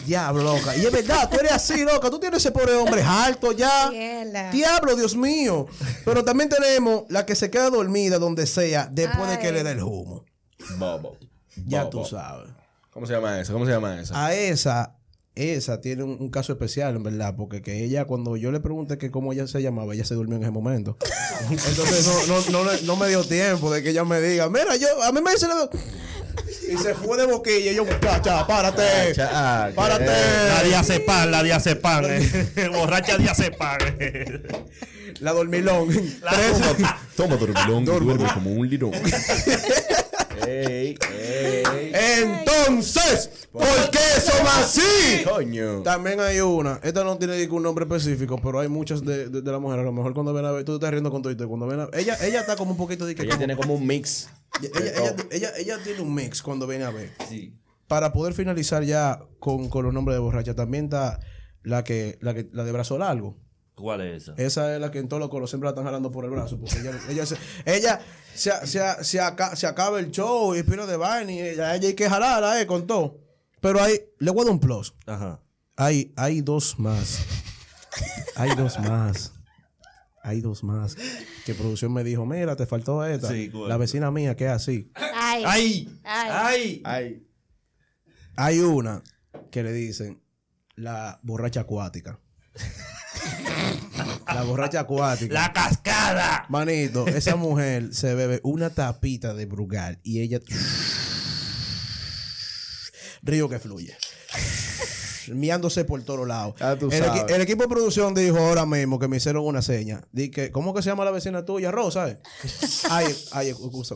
Diablo, 0.06 0.44
loca. 0.44 0.76
Y 0.76 0.86
es 0.86 0.92
verdad, 0.92 1.30
tú 1.30 1.38
eres 1.40 1.54
así, 1.54 1.86
loca. 1.86 2.10
Tú 2.10 2.20
tienes 2.20 2.40
ese 2.40 2.52
pobre 2.52 2.74
hombre 2.76 3.02
alto 3.02 3.54
ya. 3.54 3.90
Ciela. 3.90 4.52
Diablo, 4.52 4.96
Dios 4.98 5.16
mío. 5.16 5.68
Pero 6.04 6.26
también 6.26 6.50
tenemos 6.50 7.04
la 7.08 7.26
que 7.26 7.36
se 7.36 7.50
queda 7.50 7.70
dormida 7.70 8.20
donde 8.20 8.46
sea 8.46 8.90
después 8.92 9.30
de 9.30 9.40
que 9.40 9.52
le 9.54 9.64
dé 9.64 9.72
el 9.72 9.84
humo. 9.84 10.26
Bobo. 10.78 11.18
Ya 11.66 11.86
Bobo. 11.86 12.02
tú 12.04 12.10
sabes. 12.10 12.50
¿Cómo 12.92 13.06
se 13.06 13.14
llama 13.14 13.40
eso? 13.40 13.54
¿Cómo 13.54 13.66
se 13.66 13.72
llama 13.72 14.00
eso? 14.02 14.14
A 14.16 14.34
esa, 14.34 14.96
esa 15.36 15.80
tiene 15.82 16.04
un, 16.04 16.18
un 16.20 16.30
caso 16.30 16.52
especial, 16.54 16.96
en 16.98 17.04
verdad, 17.04 17.36
porque 17.38 17.62
que 17.62 17.84
ella, 17.84 18.06
cuando 18.06 18.36
yo 18.38 18.52
le 18.52 18.60
pregunté 18.60 18.98
que 18.98 19.12
cómo 19.12 19.32
ella 19.34 19.48
se 19.48 19.62
llamaba, 19.62 19.94
ella 19.94 20.04
se 20.06 20.14
durmió 20.16 20.36
en 20.38 20.44
ese 20.44 20.52
momento. 20.52 20.98
Entonces 21.50 22.28
no, 22.28 22.42
no, 22.52 22.64
no, 22.66 22.72
no 22.84 22.96
me 22.98 23.08
dio 23.08 23.24
tiempo 23.24 23.72
de 23.74 23.82
que 23.82 23.92
ella 23.92 24.04
me 24.04 24.20
diga, 24.22 24.50
mira, 24.50 24.76
yo, 24.76 24.88
a 25.04 25.12
mí 25.12 25.22
me 25.22 25.32
dice 25.32 25.48
la- 25.48 25.70
Y 26.72 26.78
se 26.78 26.94
fue 26.96 27.18
de 27.18 27.26
boquilla 27.28 27.72
y 27.72 27.76
yo, 27.76 27.86
muchacha, 27.86 28.46
párate. 28.46 28.84
Ah, 29.22 29.68
¿qué? 29.70 29.76
Párate. 29.76 30.06
La 30.06 30.64
diazepam, 30.64 31.30
la 31.32 31.44
diazepam. 31.44 32.06
eh. 32.08 32.70
Borracha 32.74 33.18
diazepam. 33.18 33.78
La 35.20 35.34
dormilón. 35.34 35.90
Toma, 36.20 37.00
toma 37.16 37.36
dormilón, 37.36 37.86
duerme 37.86 38.16
como 38.34 38.52
un 38.52 38.70
lirón. 38.70 38.92
ey, 40.48 40.98
ey. 41.14 41.92
Entonces, 42.24 43.48
¿por 43.52 43.64
qué 43.92 44.22
son 44.22 44.46
así? 44.48 45.24
Coño. 45.24 45.82
También 45.84 46.20
hay 46.20 46.40
una, 46.40 46.80
esta 46.84 47.04
no 47.04 47.18
tiene 47.18 47.38
ningún 47.38 47.64
nombre 47.64 47.86
específico, 47.86 48.38
pero 48.42 48.60
hay 48.60 48.68
muchas 48.68 49.04
de, 49.04 49.30
de, 49.30 49.42
de 49.42 49.52
las 49.52 49.60
mujeres. 49.62 49.82
A 49.84 49.86
lo 49.86 49.92
mejor 49.92 50.14
cuando 50.14 50.34
ven 50.34 50.46
a 50.46 50.52
ver, 50.52 50.64
tú 50.66 50.74
te 50.74 50.76
estás 50.78 50.92
riendo 50.92 51.12
con 51.12 51.22
todo 51.22 51.32
y 51.34 51.36
cuando 51.38 51.68
ven 51.68 51.82
a 51.82 51.90
ella, 51.94 52.18
ella 52.26 52.42
está 52.42 52.56
como 52.56 52.72
un 52.72 52.78
poquito 52.78 53.06
de 53.06 53.16
que 53.16 53.24
Ella 53.24 53.32
como- 53.32 53.38
tiene 53.40 53.56
como 53.56 53.74
un 53.76 53.86
mix. 53.88 54.30
ella, 54.62 54.70
ella, 54.96 55.16
ella, 55.32 55.52
ella 55.58 55.78
tiene 55.84 56.02
un 56.02 56.14
mix 56.14 56.42
cuando 56.42 56.68
viene 56.68 56.84
a 56.86 56.92
ver. 56.92 57.12
Para 57.88 58.14
poder 58.14 58.34
finalizar 58.34 58.84
ya 58.84 59.20
con, 59.40 59.70
con 59.70 59.86
los 59.86 59.94
nombres 59.94 60.16
de 60.16 60.20
borracha, 60.20 60.56
también 60.56 60.86
está 60.86 61.20
la 61.64 61.84
que, 61.84 62.18
la 62.22 62.34
que, 62.34 62.48
la 62.54 62.64
de 62.64 62.72
brazo 62.72 62.98
largo. 62.98 63.38
¿Cuál 63.82 64.02
es 64.02 64.24
esa? 64.24 64.34
Esa 64.38 64.76
es 64.76 64.80
la 64.82 64.92
que 64.92 65.00
en 65.00 65.08
todos 65.10 65.20
los 65.20 65.30
coros 65.30 65.50
siempre 65.50 65.66
la 65.66 65.72
están 65.72 65.84
jalando 65.86 66.12
por 66.12 66.24
el 66.26 66.32
brazo. 66.32 66.60
Porque 66.60 66.78
ella, 66.80 66.92
ella, 67.10 67.26
se, 67.26 67.38
ella 67.66 68.00
se, 68.34 68.52
se, 68.68 69.04
se, 69.04 69.20
aca- 69.20 69.56
se 69.56 69.68
acaba 69.68 70.00
el 70.00 70.12
show 70.12 70.56
y 70.56 70.64
pino 70.64 70.86
de 70.88 70.98
vaina 70.98 71.32
y 71.32 71.40
ella, 71.42 71.76
ella 71.76 71.88
hay 71.88 71.94
que 71.96 72.10
jalarla 72.10 72.62
eh, 72.62 72.68
con 72.68 72.86
todo. 72.88 73.20
Pero 73.60 73.82
ahí, 73.82 74.00
le 74.20 74.32
voy 74.32 74.42
a 74.42 74.46
dar 74.46 74.54
un 74.54 74.60
plus. 74.60 74.96
Ajá. 75.06 75.42
Hay, 75.76 76.14
hay 76.16 76.42
dos 76.42 76.78
más. 76.80 77.20
Hay 78.36 78.56
dos 78.56 78.80
más. 78.80 79.34
Hay 80.24 80.42
dos 80.42 80.64
más. 80.64 80.96
Que 81.46 81.56
producción 81.56 81.92
me 81.94 82.04
dijo, 82.04 82.26
mira, 82.26 82.56
te 82.56 82.66
faltó 82.68 83.04
esta. 83.06 83.30
Sí, 83.30 83.50
¿cuál? 83.50 83.70
la 83.70 83.78
vecina 83.78 84.12
mía 84.12 84.36
que 84.36 84.46
es 84.46 84.52
así. 84.52 84.92
Ay. 84.96 85.44
¡Ay! 85.46 86.00
Ay. 86.04 86.30
¡Ay! 86.32 86.82
Ay. 86.86 87.28
Hay 88.36 88.60
una 88.60 89.02
que 89.50 89.64
le 89.64 89.74
dicen 89.74 90.22
la 90.76 91.20
borracha 91.24 91.62
acuática. 91.62 92.20
La 94.34 94.44
borracha 94.44 94.82
acuática. 94.82 95.34
¡La 95.34 95.54
cascada! 95.54 96.46
Manito, 96.50 97.08
esa 97.08 97.36
mujer 97.36 97.94
se 97.94 98.16
bebe 98.16 98.40
una 98.44 98.70
tapita 98.70 99.34
de 99.34 99.46
Brugal 99.46 100.00
y 100.04 100.22
ella. 100.22 100.40
Río 103.24 103.50
que 103.50 103.60
fluye. 103.60 103.96
Miándose 105.32 105.86
por 105.86 106.02
todos 106.04 106.28
lados. 106.28 106.56
Ya 106.60 106.76
tú 106.78 106.88
el, 106.92 107.02
equi- 107.04 107.06
sabes. 107.20 107.36
el 107.36 107.42
equipo 107.42 107.62
de 107.64 107.70
producción 107.70 108.14
dijo 108.16 108.38
ahora 108.40 108.66
mismo 108.66 108.98
que 109.00 109.08
me 109.08 109.18
hicieron 109.18 109.46
una 109.46 109.62
seña. 109.62 110.02
Di 110.12 110.30
que, 110.32 110.52
¿Cómo 110.52 110.74
que 110.74 110.82
se 110.82 110.90
llama 110.90 111.06
la 111.06 111.12
vecina 111.12 111.46
tuya? 111.46 111.70
Rosa, 111.72 112.10
¿eh? 112.10 112.20
Ay, 112.90 113.06
ay, 113.32 113.50
excusa. 113.50 113.96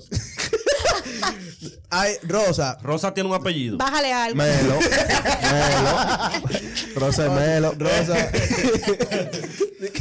Ay, 1.89 2.13
Rosa. 2.23 2.77
Rosa 2.81 3.13
tiene 3.13 3.29
un 3.29 3.35
apellido. 3.35 3.77
Bájale 3.77 4.11
algo. 4.11 4.35
Melo. 4.35 4.79
Melo. 5.41 5.99
Rosa 6.95 7.29
Melo. 7.29 7.73
Rosa. 7.77 8.29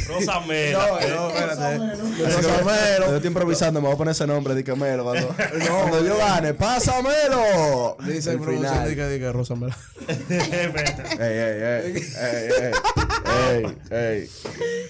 Rosa. 0.07 0.39
No, 0.39 1.07
no, 1.07 1.29
espérate. 1.29 1.77
Rosa 1.77 2.63
Melo. 2.63 3.05
Yo 3.07 3.15
estoy 3.15 3.27
improvisando, 3.27 3.81
me 3.81 3.87
voy 3.87 3.95
a 3.95 3.97
poner 3.97 4.11
ese 4.13 4.27
nombre, 4.27 4.55
dice 4.55 4.75
Melo. 4.75 5.03
Cuando, 5.03 5.27
cuando 5.67 6.05
yo 6.05 6.17
gane, 6.17 6.53
¡pásamelo! 6.53 7.97
Dice 8.05 8.31
El 8.31 8.39
final. 8.43 8.89
diga, 8.89 9.07
diga, 9.07 9.31
Rosa 9.31 9.55
Melo. 9.55 9.75
Ey, 10.07 10.17
ey, 10.29 11.61
ey, 11.61 11.95
ey, 11.95 12.49
ey, 12.61 12.71
ey, 13.51 13.77
ey. 13.91 14.29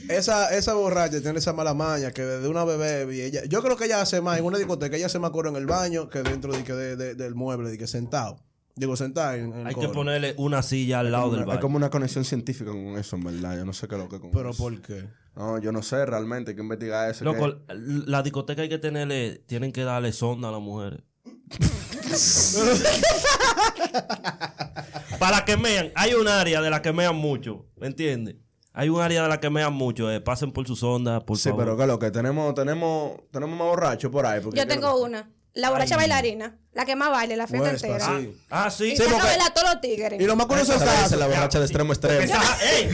Esa, 0.09 0.55
esa 0.55 0.73
borracha 0.73 1.21
tiene 1.21 1.39
esa 1.39 1.53
mala 1.53 1.73
maña 1.73 2.11
que 2.11 2.23
desde 2.23 2.47
una 2.47 2.63
bebé 2.63 3.13
y 3.15 3.21
ella, 3.21 3.43
yo 3.45 3.61
creo 3.63 3.75
que 3.77 3.85
ella 3.85 4.01
hace 4.01 4.21
más 4.21 4.37
en 4.39 4.45
una 4.45 4.57
discoteca, 4.57 4.95
ella 4.95 5.07
hace 5.07 5.19
más 5.19 5.31
coro 5.31 5.49
en 5.49 5.55
el 5.55 5.65
baño 5.65 6.09
que 6.09 6.21
dentro 6.21 6.53
de, 6.53 6.63
que 6.63 6.73
de- 6.73 6.95
de- 6.95 7.15
del 7.15 7.35
mueble, 7.35 7.69
de 7.69 7.77
que 7.77 7.87
sentado. 7.87 8.39
Digo, 8.77 8.95
sentado 8.97 9.35
en, 9.35 9.53
en 9.53 9.67
Hay 9.67 9.75
que 9.75 9.87
ponerle 9.87 10.33
una 10.37 10.61
silla 10.61 10.99
al 10.99 11.11
lado 11.11 11.31
del 11.31 11.41
Hay 11.41 11.45
baño. 11.45 11.59
como 11.61 11.77
una 11.77 11.89
conexión 11.89 12.25
científica 12.25 12.71
con 12.71 12.97
eso, 12.97 13.15
en 13.15 13.23
verdad. 13.23 13.57
Yo 13.57 13.65
no 13.65 13.71
sé 13.73 13.87
qué 13.87 13.95
es 13.95 14.01
lo 14.01 14.09
que 14.09 14.19
con 14.19 14.31
Pero 14.31 14.49
eso. 14.49 14.63
¿por 14.63 14.81
qué? 14.81 15.05
No, 15.35 15.57
yo 15.59 15.71
no 15.71 15.81
sé 15.81 16.05
realmente. 16.05 16.51
Hay 16.51 16.55
que 16.55 16.61
investigar 16.61 17.09
eso. 17.09 17.23
Loco, 17.23 17.65
que- 17.65 17.73
la 18.05 18.21
discoteca 18.21 18.61
hay 18.63 18.69
que 18.69 18.77
tenerle, 18.77 19.41
tienen 19.47 19.71
que 19.71 19.83
darle 19.85 20.11
sonda 20.11 20.49
a 20.49 20.51
las 20.51 20.61
mujeres. 20.61 20.99
Para 25.19 25.45
que 25.45 25.57
mean, 25.57 25.91
hay 25.95 26.13
un 26.13 26.27
área 26.27 26.61
de 26.61 26.69
la 26.69 26.81
que 26.81 26.91
mean 26.93 27.15
mucho, 27.15 27.65
¿me 27.77 27.87
entiendes? 27.87 28.35
Hay 28.73 28.89
un 28.89 29.01
área 29.01 29.23
de 29.23 29.29
la 29.29 29.39
que 29.39 29.49
mean 29.49 29.73
mucho, 29.73 30.11
eh, 30.11 30.19
pasen 30.19 30.51
por 30.51 30.67
su 30.67 30.75
sonda, 30.75 31.21
por 31.21 31.37
Sí, 31.37 31.49
favor. 31.49 31.63
pero 31.63 31.77
que 31.77 31.85
lo 31.87 31.97
que 31.99 32.11
tenemos, 32.11 32.53
tenemos, 32.53 33.13
tenemos 33.31 33.57
más 33.57 33.67
borrachos 33.67 34.11
por 34.11 34.25
ahí. 34.25 34.41
porque 34.41 34.59
Yo 34.59 34.65
que- 34.67 34.73
tengo 34.73 35.01
una. 35.01 35.29
La 35.53 35.69
borracha 35.69 35.95
bailarina. 35.95 36.57
La 36.73 36.83
que 36.83 36.97
más 36.97 37.09
baile 37.11 37.37
la 37.37 37.47
fiesta 37.47 37.69
Huespa, 37.71 37.87
entera. 37.87 38.17
sí. 38.19 38.37
Ah, 38.49 38.69
sí. 38.69 38.91
Y 38.91 38.97
Sí, 38.97 39.03
porque- 39.03 39.21
a 39.21 39.23
bailar 39.23 39.51
a 39.51 39.53
todos 39.53 39.69
los 39.71 39.79
tigres. 39.81 40.19
Y 40.19 40.25
lo 40.25 40.35
más 40.35 40.47
curioso 40.47 40.73
es 40.73 41.11
la 41.11 41.27
borracha 41.27 41.59
de 41.59 41.65
extremo 41.65 41.91
a 41.91 41.93
extremo. 41.93 42.21
Esa- 42.21 42.57
¡Ey! 42.61 42.89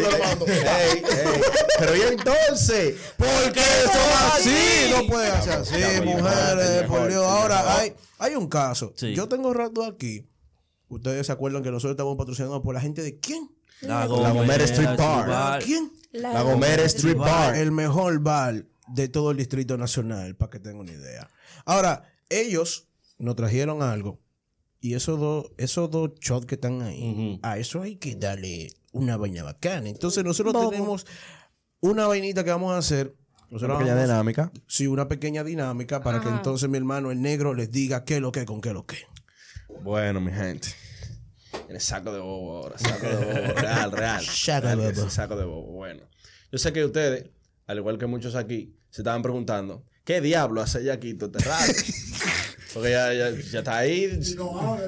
Lo 0.00 0.18
mando. 0.18 0.46
Ey, 0.46 1.02
ey. 1.02 1.02
Pero 1.78 1.96
y 1.96 2.00
entonces, 2.02 2.94
no 5.02 5.08
puede 5.08 5.28
hacer 5.28 5.52
así, 5.54 6.04
mujeres, 6.04 6.82
por 6.88 7.08
Dios. 7.08 7.24
Ahora 7.24 7.76
hay, 7.78 7.94
hay 8.18 8.34
un 8.34 8.48
caso. 8.48 8.92
Sí. 8.96 9.14
Yo 9.14 9.28
tengo 9.28 9.52
rato 9.52 9.84
aquí. 9.84 10.26
Ustedes 10.88 11.26
se 11.26 11.32
acuerdan 11.32 11.62
que 11.62 11.70
nosotros 11.70 11.92
estamos 11.92 12.16
patrocinados 12.16 12.62
por 12.62 12.74
la 12.74 12.80
gente 12.80 13.02
de 13.02 13.18
quién? 13.18 13.50
La 13.80 14.06
Gomera 14.06 14.64
Street 14.64 14.96
Bar. 14.96 15.28
Bar. 15.28 15.62
¿Quién? 15.62 15.92
la 16.12 16.42
Gomera 16.42 16.82
Street 16.84 17.16
Bar. 17.16 17.56
El 17.56 17.70
mejor 17.72 18.18
bar 18.20 18.64
de 18.88 19.08
todo 19.08 19.30
el 19.30 19.36
Distrito 19.36 19.76
Nacional, 19.76 20.34
para 20.34 20.50
que 20.50 20.58
tengan 20.58 20.80
una 20.80 20.92
idea. 20.92 21.28
Ahora, 21.64 22.10
ellos 22.28 22.88
nos 23.18 23.36
trajeron 23.36 23.82
algo. 23.82 24.18
Y 24.80 24.94
esos 24.94 25.18
dos, 25.18 25.52
esos 25.56 25.90
dos 25.90 26.12
shots 26.20 26.46
que 26.46 26.54
están 26.54 26.82
ahí, 26.82 27.38
a 27.42 27.58
eso 27.58 27.82
hay 27.82 27.96
que 27.96 28.14
darle 28.14 28.72
una 28.92 29.16
vaina 29.16 29.42
bacana. 29.42 29.88
Entonces, 29.88 30.24
nosotros 30.24 30.54
Bobo. 30.54 30.70
tenemos 30.70 31.06
una 31.80 32.06
vainita 32.06 32.44
que 32.44 32.50
vamos 32.50 32.72
a 32.72 32.78
hacer. 32.78 33.14
Nosotros 33.50 33.70
Una 33.70 33.78
pequeña 33.78 33.94
vamos- 33.94 34.08
dinámica. 34.08 34.52
Sí, 34.66 34.86
una 34.86 35.08
pequeña 35.08 35.44
dinámica 35.44 36.00
para 36.02 36.20
que 36.20 36.28
entonces 36.28 36.68
mi 36.68 36.76
hermano 36.76 37.10
el 37.10 37.22
negro 37.22 37.54
les 37.54 37.70
diga 37.70 38.04
qué 38.04 38.16
es 38.16 38.20
lo 38.20 38.30
que 38.32 38.44
con 38.44 38.60
qué 38.60 38.68
es 38.68 38.74
lo 38.74 38.84
que. 38.86 38.98
Bueno, 39.82 40.20
mi 40.20 40.32
gente. 40.32 40.68
El 41.68 41.80
saco 41.80 42.12
de 42.12 42.18
bobo 42.20 42.58
ahora. 42.58 42.78
Saco 42.78 43.06
de 43.06 43.16
bobo. 43.16 43.54
Real, 43.60 43.92
real. 43.92 44.24
Saco 44.24 44.68
de 44.68 44.74
bobo. 44.92 45.10
Saco 45.10 45.36
de 45.36 45.44
bobo. 45.44 45.72
Bueno. 45.72 46.02
Yo 46.52 46.58
sé 46.58 46.72
que 46.72 46.84
ustedes, 46.84 47.26
al 47.66 47.78
igual 47.78 47.98
que 47.98 48.06
muchos 48.06 48.34
aquí, 48.34 48.74
se 48.90 49.02
estaban 49.02 49.22
preguntando, 49.22 49.84
¿qué 50.04 50.20
diablo 50.20 50.60
hace 50.62 50.80
ella 50.80 50.94
aquí 50.94 51.14
todo 51.14 51.30
este 51.36 51.48
rato? 51.48 51.72
Porque 52.74 52.88
ella, 52.90 53.12
ella- 53.12 53.30
ya 53.50 53.58
está 53.60 53.78
ahí. 53.78 54.04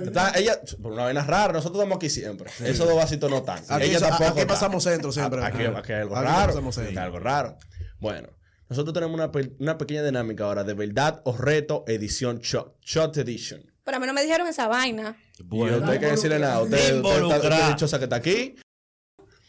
Está, 0.05 0.33
ella, 0.39 0.61
por 0.83 0.93
una 0.93 1.05
vaina 1.05 1.23
rara, 1.25 1.53
nosotros 1.55 1.79
estamos 1.83 1.97
aquí 1.97 2.11
siempre. 2.11 2.51
Esos 2.65 2.87
dos 2.87 2.97
vasitos 2.97 3.31
no 3.31 3.39
están. 3.39 3.63
Aquí 3.69 3.87
ella 3.87 3.99
so- 4.01 4.09
tampoco 4.09 4.31
aquí 4.41 4.45
pasamos 4.47 4.85
centro 4.85 5.13
siempre. 5.13 5.43
Aquí, 5.45 5.65
Ajá. 5.65 5.79
aquí 5.79 5.93
hay 5.93 6.01
algo 6.03 6.17
Aquí 6.17 6.27
raro. 6.27 6.47
pasamos 6.49 6.75
centro. 6.75 6.91
Aquí 6.91 6.99
hay 6.99 7.05
algo 7.05 7.19
raro. 7.21 7.57
Bueno, 7.99 8.29
nosotros 8.71 8.95
tenemos 8.95 9.15
una, 9.15 9.31
una 9.59 9.77
pequeña 9.77 10.03
dinámica 10.03 10.45
ahora 10.45 10.65
de 10.65 10.75
verdad 10.75 11.21
o 11.25 11.37
reto 11.37 11.85
edición 11.87 12.39
shot. 12.39 12.77
Shot 12.83 13.17
edition. 13.19 13.63
Pero 13.85 13.97
a 13.97 14.01
mí 14.01 14.07
no 14.07 14.13
me 14.13 14.23
dijeron 14.23 14.47
esa 14.47 14.69
vaina. 14.69 15.17
Y 15.39 15.43
usted 15.63 15.83
hay 15.85 15.99
que 15.99 16.07
decirle 16.07 16.39
nada. 16.39 16.63
Usted, 16.63 17.03
usted, 17.03 17.37
está- 17.37 17.69
dichosa 17.69 17.99
que 17.99 18.05
está 18.05 18.17
aquí. 18.17 18.55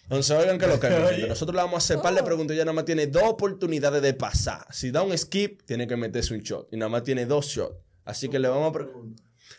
Entonces, 0.03 0.35
oigan 0.37 0.57
que 0.57 0.67
lo 0.67 0.79
que 0.79 0.87
es. 0.87 1.27
Nosotros 1.29 1.55
le 1.55 1.61
vamos 1.61 1.75
a 1.75 1.77
hacer 1.77 2.01
par 2.01 2.13
de 2.13 2.23
preguntas. 2.23 2.53
Ella 2.55 2.65
nada 2.65 2.73
más 2.73 2.83
tiene 2.85 3.07
dos 3.07 3.23
oportunidades 3.23 4.01
de 4.01 4.13
pasar. 4.13 4.65
Si 4.71 4.91
da 4.91 5.03
un 5.03 5.17
skip, 5.17 5.61
tiene 5.63 5.87
que 5.87 5.95
meterse 5.95 6.33
un 6.33 6.41
shot. 6.41 6.67
Y 6.73 6.77
nada 6.77 6.89
más 6.89 7.03
tiene 7.03 7.25
dos 7.25 7.45
shots. 7.47 7.75
Así 8.03 8.27
que 8.27 8.39
le 8.39 8.49
vamos 8.49 8.69
a, 8.69 8.73
pre- 8.73 8.87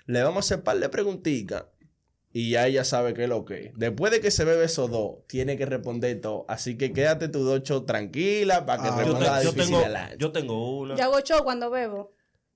le 0.07 0.23
vamos 0.23 0.37
a 0.37 0.41
hacer 0.41 0.63
par 0.65 0.79
de 0.79 0.89
preguntitas. 0.91 1.65
Y 2.35 2.51
ya 2.51 2.67
ella 2.67 2.83
sabe 2.85 3.13
qué 3.13 3.25
es 3.25 3.29
lo 3.29 3.45
que 3.45 3.67
es. 3.67 3.73
Después 3.77 4.11
de 4.11 4.21
que 4.21 4.31
se 4.31 4.45
bebe 4.45 4.65
esos 4.65 4.91
dos, 4.91 5.17
tiene 5.27 5.59
que 5.59 5.67
responder 5.67 6.19
todo. 6.21 6.47
Así 6.49 6.79
que 6.79 6.93
quédate 6.93 7.29
tus 7.29 7.45
dos 7.45 7.63
shots 7.63 7.85
tranquila 7.87 8.65
para 8.65 8.83
que 8.83 8.89
Ah, 8.89 8.93
Yo, 8.93 8.97
responda 9.05 9.39
te- 9.39 9.45
yo 9.45 9.53
difícil 9.53 9.75
tengo, 9.77 9.97
año. 9.97 10.17
yo 10.19 10.33
tengo 10.33 10.79
una. 10.81 10.97
Yo 10.97 11.05
hago 11.05 11.21
show 11.21 11.45
cuando 11.45 11.71
bebo. 11.71 12.15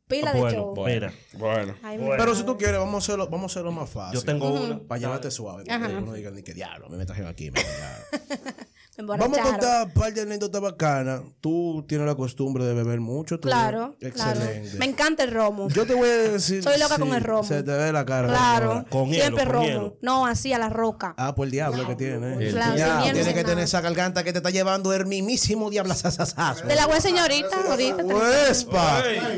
Pila 0.08 0.32
de 0.32 0.40
bueno, 0.40 0.56
show. 0.56 0.86
espera. 0.86 1.12
Bueno. 1.32 1.74
Ay, 1.82 1.98
mi 1.98 2.04
Bueno. 2.04 2.22
Pero 2.22 2.34
si 2.36 2.44
tú 2.44 2.56
quieres, 2.56 2.78
vamos 2.78 2.94
a 2.94 2.98
hacerlo, 2.98 3.26
vamos 3.28 3.50
a 3.50 3.52
hacerlo 3.52 3.72
más 3.72 3.90
fácil. 3.90 4.18
Yo 4.20 4.24
tengo 4.24 4.48
una. 4.50 4.78
Para 4.78 5.00
llevarte 5.00 5.30
suave. 5.32 5.64
Ajá. 5.68 5.88
No 5.88 6.12
digan 6.12 6.34
ni 6.36 6.42
que 6.42 6.54
diablo, 6.54 6.88
me 6.88 7.04
trajeron 7.04 7.28
aquí. 7.30 7.50
me 7.50 7.60
trajeron. 7.60 8.46
Me 8.48 8.75
Vamos 8.98 9.38
a 9.38 9.42
contar 9.42 9.86
un 9.86 9.90
par 9.92 10.12
de 10.14 10.22
anécdotas 10.22 10.60
bacanas. 10.60 11.20
Tú 11.40 11.84
tienes 11.86 12.06
la 12.06 12.14
costumbre 12.14 12.64
de 12.64 12.72
beber 12.74 12.98
mucho. 13.00 13.38
tú- 13.38 13.46
Claro, 13.48 13.94
claro. 14.12 14.40
Excelente. 14.40 14.78
Me 14.78 14.86
encanta 14.86 15.22
el 15.22 15.32
romo. 15.32 15.68
Yo 15.68 15.86
te 15.86 15.94
voy 15.94 16.08
a 16.08 16.16
decir. 16.16 16.62
Soy 16.62 16.78
loca 16.78 16.98
con 16.98 17.12
el 17.14 17.22
romo. 17.22 17.44
Se 17.44 17.62
te 17.62 17.72
ve 17.72 17.92
la 17.92 18.06
cara. 18.06 18.28
Claro. 18.28 18.84
Con 18.90 19.10
hielo, 19.10 19.22
Siempre 19.22 19.44
con 19.44 19.52
romo. 19.52 19.66
hielo. 19.66 19.96
No, 20.00 20.26
así 20.26 20.52
a 20.54 20.58
la 20.58 20.70
roca. 20.70 21.14
Ah, 21.18 21.34
por 21.34 21.44
el 21.46 21.50
diablo 21.50 21.86
que 21.86 21.94
tiene. 21.94 22.34
El 22.46 22.52
Claro, 22.54 22.76
Ya, 22.76 22.86
hielo, 22.86 23.02
tiene 23.02 23.24
sin 23.24 23.34
que 23.34 23.44
tener 23.44 23.64
esa 23.64 23.80
garganta 23.82 24.24
que 24.24 24.32
te 24.32 24.38
está 24.38 24.50
llevando 24.50 24.92
el 24.94 25.04
mismísimo 25.06 25.68
diablo. 25.70 25.94
Te 26.66 26.74
la 26.74 26.86
voy 26.86 26.94
a 26.94 26.96
enseñar 26.96 27.22
ahorita. 27.30 28.04
¡Huespa! 28.04 29.02
Ey. 29.06 29.20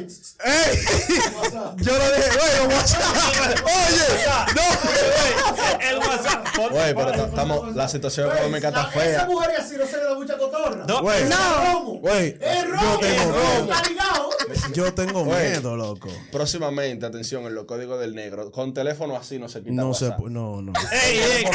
Yo 1.78 1.92
lo 1.98 2.04
dije, 2.04 2.30
bueno, 2.38 2.74
WhatsApp. 2.76 3.02
Oye, 3.64 4.24
no. 4.54 5.80
El 5.90 5.98
WhatsApp. 5.98 6.46
Oye, 6.58 6.94
pero 6.94 7.12
ta- 7.12 7.26
estamos, 7.26 7.74
la 7.74 7.88
situación 7.88 8.30
económica 8.30 8.68
está 8.68 8.86
fea. 8.86 9.26
Mujer 9.49 9.61
así 9.61 9.76
no 9.76 9.87
se 9.87 9.97
le 9.97 10.05
da 10.05 10.14
mucha 10.14 10.37
cotorra. 10.38 10.85
No, 10.87 11.02
Güey, 11.02 11.28
No. 11.28 11.85
güey, 12.00 12.28
Es 12.40 12.64
yo 12.64 12.99
tengo 13.00 13.33
miedo. 13.33 14.31
Yo 14.75 14.95
tengo 14.95 15.25
miedo, 15.25 15.76
loco. 15.76 16.09
Próximamente, 16.33 17.07
atención, 17.07 17.45
en 17.45 17.55
los 17.55 17.64
códigos 17.64 18.00
del 18.00 18.14
negro. 18.14 18.50
Con 18.52 18.73
teléfono 18.75 19.17
así 19.17 19.38
no 19.38 19.49
se 19.49 19.61
quita 19.61 19.73
No 19.73 19.95
se 19.95 20.07
WhatsApp. 20.07 20.21
pu- 20.21 20.31
no, 20.31 20.62
no. 20.62 20.73
Ey, 20.93 21.19
ey, 21.19 21.47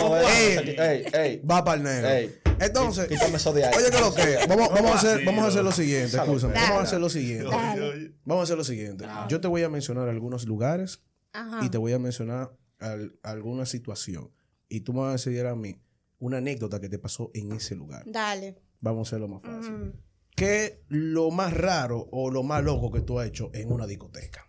se 0.66 0.72
ey, 0.94 1.06
ey. 1.14 1.42
Va 1.50 1.64
para 1.64 1.78
el 1.78 1.84
negro. 1.84 2.10
Ey. 2.10 2.40
Entonces, 2.60 3.08
Quítame 3.08 3.38
eso 3.38 3.52
de 3.52 3.66
ahí. 3.66 3.74
oye, 3.76 3.90
que 3.90 4.00
lo 4.00 4.14
que 4.14 4.38
vamos, 4.48 4.70
vamos 4.70 4.92
a 4.92 4.96
hacer, 4.96 5.26
vamos 5.26 5.44
a 5.44 5.48
hacer 5.48 5.64
lo 5.64 5.70
no. 5.72 5.76
siguiente, 5.76 6.18
escúchame. 6.18 6.54
Vamos 6.54 6.78
a 6.80 6.82
hacer 6.84 7.00
lo 7.00 7.10
siguiente. 7.10 7.46
Vamos 8.26 8.42
a 8.42 8.44
hacer 8.44 8.58
lo 8.58 8.64
siguiente. 8.64 9.06
Yo 9.30 9.42
te 9.42 9.48
voy 9.48 9.64
a 9.64 9.70
mencionar 9.70 10.08
algunos 10.10 10.46
lugares 10.46 11.02
Ajá. 11.34 11.60
y 11.66 11.70
te 11.70 11.78
voy 11.78 11.94
a 11.94 12.00
mencionar 12.00 12.52
al- 12.80 13.18
alguna 13.24 13.66
situación. 13.66 14.32
Y 14.70 14.82
tú 14.82 14.94
me 14.94 15.02
vas 15.02 15.10
a 15.10 15.12
decir 15.14 15.46
a 15.46 15.56
mí 15.56 15.78
una 16.24 16.38
anécdota 16.38 16.80
que 16.80 16.88
te 16.90 17.00
pasó 17.00 17.32
en 17.34 17.52
ese 17.52 17.76
lugar. 17.76 18.04
Dale. 18.06 18.56
Vamos 18.80 19.08
a 19.08 19.10
hacerlo 19.10 19.28
más 19.28 19.42
fácil. 19.42 19.74
Ujú. 19.74 19.94
¿Qué 20.36 20.66
es 20.66 20.74
lo 20.88 21.30
más 21.32 21.54
raro 21.54 22.08
o 22.12 22.32
lo 22.32 22.44
más 22.44 22.64
loco 22.64 22.92
que 22.92 23.02
tú 23.02 23.20
has 23.20 23.28
hecho 23.28 23.52
en 23.54 23.72
una 23.72 23.86
discoteca? 23.86 24.48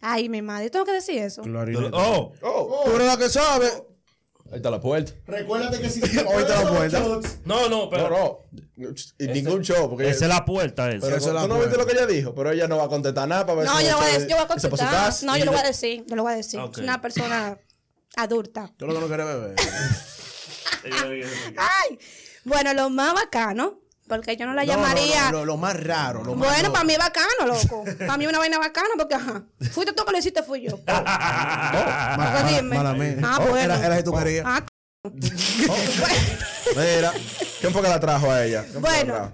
Ay, 0.00 0.28
mi 0.28 0.42
madre. 0.42 0.70
¿Tengo 0.70 0.84
que 0.84 0.92
decir 0.92 1.18
eso? 1.18 1.42
Clarinete. 1.42 1.90
Oh, 1.92 2.32
Oh, 2.42 2.82
Tú 2.84 2.92
eres 2.96 3.06
la 3.08 3.16
que 3.16 3.28
sabe. 3.30 3.66
ahí 4.50 4.56
está 4.56 4.70
la 4.70 4.78
puerta. 4.80 5.12
Recuérdate 5.26 5.80
que 5.80 5.88
si 5.90 6.00
Hoy 6.02 6.08
te 6.46 6.48
la 6.52 6.68
puerta. 6.68 7.00
no, 7.44 7.68
no, 7.68 7.88
Pero 7.90 8.04
pero. 8.04 8.46
no. 8.76 8.92
Y 9.18 9.26
ningún 9.28 9.62
show. 9.62 9.88
Porque 9.88 10.08
Esa 10.10 10.26
es 10.26 10.28
la 10.28 10.44
puerta, 10.44 10.90
esa. 10.90 11.00
pero 11.06 11.16
esa 11.16 11.28
es 11.28 11.34
la 11.34 11.42
tú 11.42 11.48
no 11.48 11.58
viste 11.58 11.76
lo 11.78 11.86
que 11.86 11.92
ella 11.94 12.06
dijo. 12.06 12.34
Pero 12.34 12.52
ella 12.52 12.68
no 12.68 12.76
va 12.76 12.84
a 12.84 12.88
contestar 12.88 13.26
nada 13.26 13.44
para 13.46 13.60
ver 13.60 13.66
No, 13.68 13.78
si 13.78 13.86
yo 13.86 13.96
voy 13.96 14.06
a. 14.10 14.18
Yo 14.18 14.36
voy 14.36 14.44
a 14.44 14.48
contestar. 14.48 15.14
No, 15.24 15.36
yo 15.38 15.44
lo 15.46 15.50
voy 15.52 15.60
a 15.60 15.66
decir. 15.66 16.04
Yo 16.06 16.14
lo 16.14 16.22
voy 16.22 16.34
a 16.34 16.36
decir. 16.36 16.60
Ok. 16.60 16.76
Es 16.76 16.82
una 16.84 17.00
persona 17.00 17.58
adulta. 18.16 18.72
Tú 18.76 18.86
lo 18.86 18.94
que 18.94 19.00
no 19.00 19.06
quieres 19.08 19.26
beber. 19.26 19.54
Ay. 21.56 21.98
Bueno, 22.44 22.72
lo 22.74 22.90
más 22.90 23.12
bacano, 23.14 23.80
porque 24.08 24.36
yo 24.36 24.46
no 24.46 24.54
la 24.54 24.62
No, 24.64 24.68
llamaría. 24.72 25.26
no, 25.30 25.38
lo, 25.38 25.44
lo 25.46 25.56
más 25.56 25.74
raro. 25.82 26.22
Lo 26.24 26.34
más 26.36 26.48
Bueno, 26.48 26.72
para 26.72 26.84
mí 26.84 26.92
es 26.92 26.98
bacano, 26.98 27.46
loco. 27.46 27.84
Para 27.98 28.16
mí 28.16 28.24
es 28.24 28.30
una 28.30 28.38
vaina 28.38 28.58
bacana 28.58 28.88
porque, 28.96 29.14
ajá. 29.16 29.42
Fuiste 29.72 29.92
tú 29.92 30.04
que 30.04 30.12
lo 30.12 30.18
hiciste, 30.18 30.42
fui 30.42 30.62
yo. 30.62 30.78
Ma- 30.86 32.16
Porque 32.16 32.62
ma- 32.62 32.92
dime. 32.92 33.16
mala. 33.16 33.28
Ah, 33.28 33.38
Oh, 33.40 33.46
bueno. 33.48 33.74
Era, 33.74 33.84
era 33.86 33.96
si 33.96 34.04
tú 34.04 34.12
querías. 34.12 34.44
Ah, 34.46 34.62
Mira, 36.76 37.12
¿quién 37.60 37.72
fue 37.72 37.82
que 37.82 37.88
la 37.88 38.00
trajo 38.00 38.30
a 38.30 38.44
ella? 38.44 38.62
¿Quién 38.64 38.80
fue 38.82 38.90
que 38.92 39.04
la 39.04 39.12
Bueno. 39.14 39.32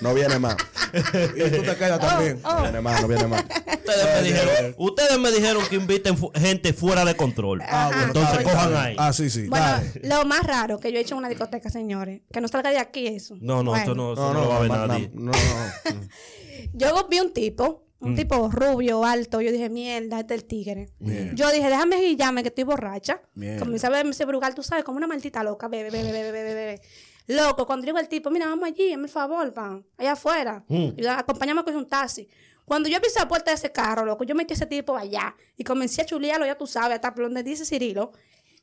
No 0.00 0.14
viene 0.14 0.38
más. 0.38 0.56
Y 0.94 1.50
tú 1.50 1.62
te 1.62 1.76
quedas 1.76 2.00
también. 2.00 2.40
Oh, 2.44 2.54
No 2.54 2.62
viene 2.62 2.80
más, 2.80 3.02
no 3.02 3.08
viene 3.08 3.26
más. 3.26 3.44
Ustedes 3.44 4.22
me 4.22 4.28
dijeron, 4.28 4.74
ustedes 4.78 5.18
me 5.18 5.30
dijeron 5.30 5.62
que 5.68 5.76
inviten 5.76 6.16
fu- 6.16 6.30
gente 6.34 6.72
fuera 6.72 7.04
de 7.04 7.14
control. 7.16 7.60
Ah, 7.66 7.88
bueno, 7.92 8.06
Entonces 8.08 8.38
bien, 8.38 8.50
cojan 8.50 8.76
ahí. 8.76 8.96
Ah, 8.98 9.12
sí, 9.12 9.28
sí. 9.30 9.46
Bueno, 9.48 9.64
dale. 9.66 9.90
lo 10.04 10.24
más 10.24 10.42
raro 10.44 10.78
que 10.78 10.90
yo 10.92 10.98
he 10.98 11.02
hecho 11.02 11.14
en 11.14 11.18
una 11.18 11.28
discoteca, 11.28 11.68
señores. 11.70 12.22
Que 12.32 12.40
no 12.40 12.48
salga 12.48 12.70
de 12.70 12.78
aquí 12.78 13.06
eso. 13.08 13.36
No, 13.40 13.62
no, 13.62 13.70
Bueno, 13.72 13.76
esto 13.76 13.94
no, 13.94 14.12
eso 14.14 14.32
no, 14.32 14.40
lo 14.40 14.48
va 14.48 14.56
a 14.56 14.60
ver 14.60 14.70
nadie. 14.70 15.10
No, 15.14 15.32
no. 15.32 16.00
Yo 16.72 17.06
vi 17.08 17.20
un 17.20 17.32
tipo, 17.32 17.84
un 18.00 18.12
Mm. 18.12 18.16
tipo 18.16 18.50
rubio, 18.50 19.04
alto. 19.04 19.40
Yo 19.40 19.52
dije, 19.52 19.68
mierda, 19.70 20.20
este 20.20 20.34
es 20.34 20.40
el 20.42 20.46
tigre. 20.46 20.88
Yo 21.34 21.50
dije, 21.50 21.68
déjame 21.68 22.00
guillarme 22.00 22.42
que 22.42 22.48
estoy 22.48 22.64
borracha. 22.64 23.20
Mierda. 23.34 23.60
Comencé 23.60 23.86
a 23.86 23.90
verme 23.90 24.10
ese 24.10 24.24
brugal, 24.24 24.54
tú 24.54 24.62
sabes, 24.62 24.84
como 24.84 24.96
una 24.98 25.06
maldita 25.06 25.42
loca. 25.42 25.68
Bebe, 25.68 25.90
bebe, 25.90 26.12
bebe, 26.12 26.32
bebe, 26.32 26.54
bebe. 26.54 26.80
Loco, 27.28 27.66
cuando 27.66 27.84
digo 27.86 27.98
el 27.98 28.08
tipo, 28.08 28.30
mira, 28.30 28.46
vamos 28.46 28.68
allí, 28.68 28.92
hazme 28.92 29.04
el 29.06 29.10
favor, 29.10 29.52
pan. 29.52 29.84
Allá 29.98 30.12
afuera. 30.12 30.64
Mm. 30.68 30.88
Y 30.96 31.02
yo, 31.02 31.10
acompáñame 31.12 31.64
con 31.64 31.74
un 31.76 31.88
taxi. 31.88 32.28
Cuando 32.64 32.88
yo 32.88 33.00
pisé 33.00 33.18
la 33.20 33.28
puerta 33.28 33.50
de 33.50 33.56
ese 33.56 33.70
carro, 33.72 34.04
loco, 34.04 34.24
yo 34.24 34.34
metí 34.34 34.52
a 34.54 34.56
ese 34.56 34.66
tipo 34.66 34.96
allá. 34.96 35.34
Y 35.56 35.64
comencé 35.64 36.02
a 36.02 36.06
chulearlo, 36.06 36.46
ya 36.46 36.56
tú 36.56 36.66
sabes, 36.66 36.96
hasta 36.96 37.14
por 37.14 37.24
donde 37.24 37.42
dice 37.42 37.64
Cirilo. 37.64 38.12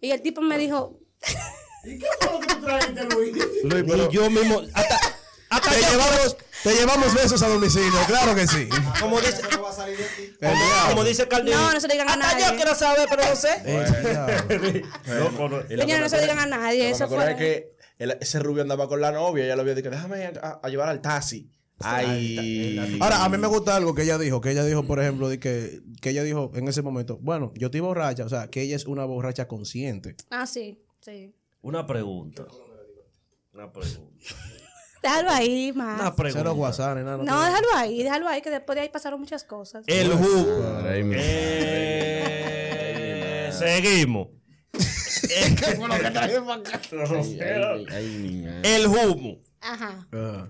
Y 0.01 0.11
el 0.11 0.21
tipo 0.21 0.41
me 0.41 0.57
dijo, 0.57 0.99
¿Y 1.85 1.97
qué 1.99 2.05
fue 2.21 2.31
lo 2.33 2.39
que 2.39 2.47
tú 2.55 2.61
trajiste, 2.65 3.03
Luis? 3.05 3.33
Luis, 3.63 3.83
pero- 3.87 4.09
Y 4.09 4.13
yo 4.15 4.29
mismo, 4.29 4.61
hasta, 4.73 4.97
hasta 5.49 5.69
Te 5.71 5.81
yo- 5.81 5.89
llevamos, 5.91 6.37
te 6.63 6.73
llevamos 6.75 7.13
besos 7.13 7.41
a 7.43 7.47
domicilio, 7.49 7.99
claro 8.07 8.33
que 8.35 8.47
sí. 8.47 8.67
como 9.01 9.19
dice, 9.19 9.41
como, 10.89 11.03
dice 11.03 11.27
Cardiel. 11.27 11.57
No, 11.57 11.73
no 11.73 11.79
se 11.81 11.87
le 11.87 11.93
digan 11.95 12.07
a 12.09 12.13
hasta 12.13 12.31
nadie. 12.33 12.45
yo 12.49 12.55
quiero 12.55 12.75
saber, 12.75 13.07
pero 13.09 13.23
no 13.29 13.35
sé. 13.35 14.83
Loco, 15.07 15.49
no. 15.49 15.63
No 16.03 16.09
se 16.09 16.21
digan 16.21 16.39
a 16.39 16.45
nadie, 16.45 16.89
eso 16.89 17.07
fue- 17.07 17.31
es 17.31 17.37
que 17.37 17.72
el- 17.97 18.17
ese 18.21 18.39
rubio 18.39 18.61
andaba 18.61 18.87
con 18.87 19.01
la 19.01 19.11
novia 19.11 19.43
y 19.43 19.45
ella 19.47 19.55
lo 19.55 19.63
vio 19.63 19.73
y 19.73 19.75
dijo, 19.75 19.89
déjame 19.89 20.25
a, 20.41 20.59
a 20.63 20.69
llevar 20.69 20.89
al 20.89 21.01
taxi. 21.01 21.49
Ay. 21.79 22.97
Ahora, 23.01 23.25
a 23.25 23.29
mí 23.29 23.37
me 23.37 23.47
gusta 23.47 23.75
algo 23.75 23.93
que 23.93 24.03
ella 24.03 24.17
dijo, 24.17 24.39
que 24.39 24.51
ella 24.51 24.63
dijo, 24.63 24.83
por 24.85 24.99
ejemplo, 25.01 25.27
de 25.27 25.39
que, 25.39 25.81
que 26.01 26.11
ella 26.11 26.23
dijo 26.23 26.51
en 26.55 26.67
ese 26.67 26.81
momento, 26.81 27.17
bueno, 27.21 27.51
yo 27.55 27.67
estoy 27.67 27.81
borracha, 27.81 28.23
o 28.25 28.29
sea, 28.29 28.47
que 28.49 28.61
ella 28.61 28.75
es 28.75 28.85
una 28.85 29.03
borracha 29.05 29.47
consciente. 29.47 30.15
ah, 30.29 30.45
sí, 30.45 30.79
sí. 31.01 31.33
Una 31.61 31.85
pregunta. 31.85 32.45
Una 33.53 33.71
pregunta. 33.71 33.99
Déjalo 35.03 35.29
ahí, 35.31 35.73
más. 35.73 35.99
Una 35.99 36.15
pregunta. 36.15 36.39
Cero 36.39 36.53
WhatsApp, 36.53 36.97
ni 36.97 37.03
nada. 37.03 37.17
No, 37.17 37.43
déjalo 37.43 37.67
ahí, 37.75 38.03
déjalo 38.03 38.27
ahí, 38.29 38.41
que 38.41 38.49
después 38.49 38.75
de 38.77 38.81
ahí 38.83 38.89
pasaron 38.89 39.19
muchas 39.19 39.43
cosas. 39.43 39.83
El 39.87 40.11
jugo. 40.13 40.45
El 48.63 48.87
humo. 48.87 49.39
Ajá. 49.61 50.07
Ah. 50.11 50.47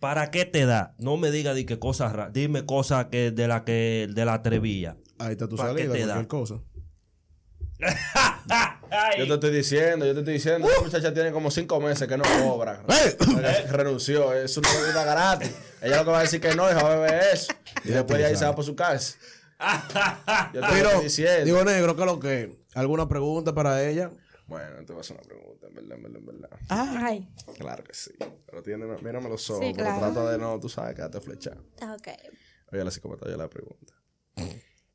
¿Para 0.00 0.30
qué 0.30 0.44
te 0.44 0.66
da? 0.66 0.94
No 0.98 1.16
me 1.16 1.30
diga 1.30 1.54
di 1.54 1.64
que 1.64 1.78
cosas 1.78 2.12
raras. 2.12 2.32
Dime 2.32 2.66
cosas 2.66 3.06
que 3.06 3.30
de 3.30 3.48
la 3.48 3.64
que 3.64 4.08
de 4.12 4.24
la 4.24 4.34
atrevía. 4.34 4.96
ahí 5.18 5.32
está 5.32 5.48
tu 5.48 5.56
¿Pa' 5.56 5.64
qué 5.68 5.68
salida, 5.68 5.82
te 5.94 5.98
cualquier 6.00 6.08
da? 6.08 6.28
cosa. 6.28 6.54
Yo 9.18 9.26
te 9.26 9.34
estoy 9.34 9.50
diciendo, 9.50 10.06
yo 10.06 10.12
te 10.14 10.20
estoy 10.20 10.34
diciendo, 10.34 10.68
esa 10.70 10.80
muchacha 10.82 11.12
tiene 11.12 11.32
como 11.32 11.50
cinco 11.50 11.80
meses 11.80 12.06
que 12.06 12.16
no 12.16 12.22
cobra. 12.42 12.80
¡Eh! 12.88 13.66
Renunció, 13.68 14.32
es 14.32 14.56
una 14.56 14.68
bebida 14.72 15.04
gratis. 15.04 15.50
Ella 15.82 15.96
lo 15.98 16.04
que 16.04 16.10
va 16.12 16.18
a 16.20 16.22
decir 16.22 16.40
que 16.40 16.54
no, 16.54 16.66
deja 16.66 16.88
beber 16.88 17.20
eso. 17.32 17.52
Y 17.84 17.88
después 17.88 18.20
de 18.20 18.26
ahí 18.26 18.36
se 18.36 18.44
va 18.44 18.54
por 18.54 18.64
su 18.64 18.76
casa. 18.76 19.16
Yo 20.52 20.60
te 20.60 20.66
Pero, 20.70 21.00
diciendo. 21.00 21.44
digo, 21.44 21.64
negro, 21.64 21.94
¿qué 21.96 22.02
es 22.02 22.06
lo 22.06 22.20
que? 22.20 22.58
¿Alguna 22.74 23.08
pregunta 23.08 23.54
para 23.54 23.82
ella? 23.88 24.10
Bueno, 24.46 24.76
te 24.84 24.92
voy 24.92 24.98
a 24.98 25.00
hacer 25.00 25.16
una 25.16 25.26
pregunta, 25.26 25.66
en 25.68 25.74
verdad, 25.74 25.96
en 25.96 26.02
verdad, 26.02 26.18
en 26.20 26.26
verdad. 26.26 26.50
Ay. 26.68 27.28
Claro 27.58 27.82
que 27.84 27.94
sí. 27.94 28.10
Pero 28.46 28.62
tiene, 28.62 28.84
mírame 29.02 29.28
los 29.28 29.48
ojos, 29.50 29.64
Sí, 29.64 29.72
pero 29.74 29.86
claro. 29.90 30.12
trata 30.12 30.30
de 30.32 30.38
no, 30.38 30.60
tú 30.60 30.68
sabes, 30.68 30.94
quedarte 30.94 31.20
flechado. 31.20 31.64
Ok. 31.94 32.08
Oye, 32.72 32.84
la 32.84 32.90
psicópata, 32.90 33.30
yo 33.30 33.36
la 33.36 33.48
pregunta. 33.48 33.94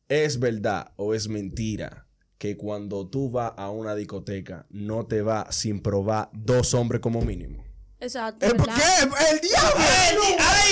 ¿Es 0.07 0.39
verdad 0.39 0.91
o 0.97 1.13
es 1.13 1.27
mentira 1.29 2.05
que 2.37 2.57
cuando 2.57 3.07
tú 3.09 3.29
vas 3.31 3.53
a 3.57 3.69
una 3.69 3.95
discoteca 3.95 4.65
no 4.69 5.05
te 5.07 5.21
va 5.21 5.51
sin 5.51 5.81
probar 5.81 6.29
dos 6.33 6.73
hombres 6.73 7.01
como 7.01 7.21
mínimo? 7.21 7.63
Exacto. 7.99 8.45
¿Eh, 8.45 8.53
¿Por 8.55 8.67
qué? 8.67 8.81
¡El 9.31 9.39
diablo! 9.41 10.37
¡Ay! 10.39 10.71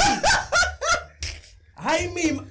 ¡Ay, 1.76 2.08
mi! 2.16 2.42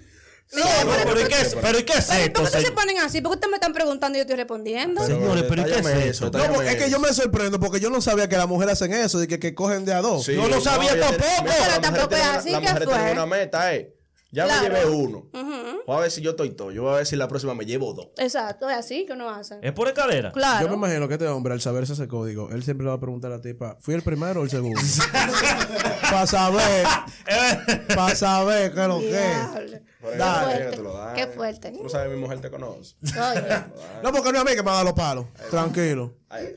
No, 0.57 0.65
pero 1.05 1.21
¿y 1.21 1.25
qué 1.25 1.41
es, 1.41 1.55
pero 1.61 1.79
¿y 1.79 1.83
qué 1.85 1.93
es 1.99 2.07
Pero, 2.07 2.21
esto, 2.25 2.33
¿Por 2.33 2.43
qué 2.43 2.47
ustedes 2.49 2.65
se 2.67 2.73
ponen 2.73 2.99
así? 2.99 3.21
¿Por 3.21 3.33
qué 3.33 3.35
ustedes 3.37 3.51
me 3.51 3.57
están 3.57 3.73
preguntando 3.73 4.17
y 4.17 4.21
yo 4.21 4.23
estoy 4.23 4.37
respondiendo? 4.37 5.03
Pero- 5.07 5.19
Señores, 5.21 5.45
pero 5.49 5.63
¿y 5.63 5.65
qué 5.65 5.79
es 5.79 5.87
eso? 5.87 6.31
No, 6.31 6.63
es 6.63 6.77
que 6.77 6.91
yo 6.91 6.99
me 6.99 7.13
sorprendo 7.13 7.59
porque 7.61 7.81
yo 7.81 7.91
no 7.91 8.01
sabía 8.01 8.29
que 8.29 8.37
las 8.37 8.49
mujeres 8.49 8.75
hacen 8.75 8.93
eso, 8.93 9.19
de 9.19 9.29
que, 9.29 9.39
que 9.39 9.55
cogen 9.55 9.85
de 9.85 9.93
a 9.95 10.01
dos. 10.01 10.25
Sí, 10.25 10.35
Yo 10.35 10.49
no 10.49 10.61
sabía 10.61 10.99
tampoco. 10.99 11.25
Pero 11.45 11.47
la 11.47 11.65
mujer 11.67 11.81
tampoco 11.81 12.09
tiene 12.09 12.23
es 12.25 12.29
una- 12.31 12.39
así, 12.39 12.51
La 12.51 12.61
¿qué 12.61 12.67
mujer 12.69 12.87
tiene 12.87 13.03
fue? 13.03 13.13
una 13.13 13.27
meta, 13.27 13.75
eh. 13.75 13.93
Ya 14.33 14.45
Claro. 14.45 14.63
me 14.63 14.69
llevé 14.69 14.87
uno. 14.91 15.19
Ujú. 15.33 15.83
Voy 15.87 15.97
a 15.97 16.01
ver 16.01 16.11
si 16.11 16.21
yo 16.21 16.31
estoy 16.31 16.51
todo. 16.51 16.71
Yo 16.73 16.83
voy 16.83 16.93
a 16.95 16.97
ver 16.97 17.07
si 17.07 17.15
la 17.17 17.29
próxima 17.29 17.55
me 17.55 17.65
llevo 17.65 17.95
dos. 17.95 18.09
Exacto, 18.19 18.69
es 18.69 18.77
así 18.77 19.07
que 19.07 19.13
uno 19.13 19.31
hace. 19.31 19.57
¿Es 19.63 19.73
por 19.73 19.87
escalera? 19.87 20.33
Claro. 20.33 20.67
Yo 20.67 20.69
me 20.69 20.75
imagino 20.77 21.07
que 21.09 21.15
este 21.15 21.29
hombre, 21.29 21.55
al 21.55 21.61
saberse 21.61 21.93
ese 21.95 22.09
código, 22.09 22.51
él 22.51 22.63
siempre 22.65 22.85
le 22.85 22.89
va 22.91 22.97
a 22.97 23.01
preguntar 23.01 23.31
a 23.33 23.37
la 23.37 23.41
tipa, 23.41 23.77
¿fui 23.81 23.95
el 23.95 24.03
primero 24.03 24.41
o 24.41 24.43
el 24.45 24.51
segundo? 24.51 24.81
para 26.03 26.27
saber, 26.27 26.87
para 27.95 28.15
saber 28.17 28.75
qué 28.75 28.81
es 28.83 28.89
lo 28.89 28.99
que 28.99 29.81
Dale. 30.17 30.53
ahí, 30.55 30.71
que 30.71 30.77
te 30.77 30.83
lo 30.83 30.93
dan. 30.97 31.15
Qué 31.15 31.27
fuerte. 31.27 31.71
Tú 31.73 31.83
no 31.85 31.89
sabes, 31.89 32.11
mi 32.13 32.19
mujer 32.19 32.41
te 32.41 32.51
conoce. 32.51 32.95
No, 34.03 34.13
porque 34.13 34.31
no 34.33 34.39
es 34.39 34.43
a 34.43 34.45
mí 34.45 34.55
que 34.55 34.63
me 34.63 34.71
da 34.71 34.85
los 34.85 34.93
palos. 34.93 35.27
Tranquilo. 35.51 36.15
Ay, 36.29 36.57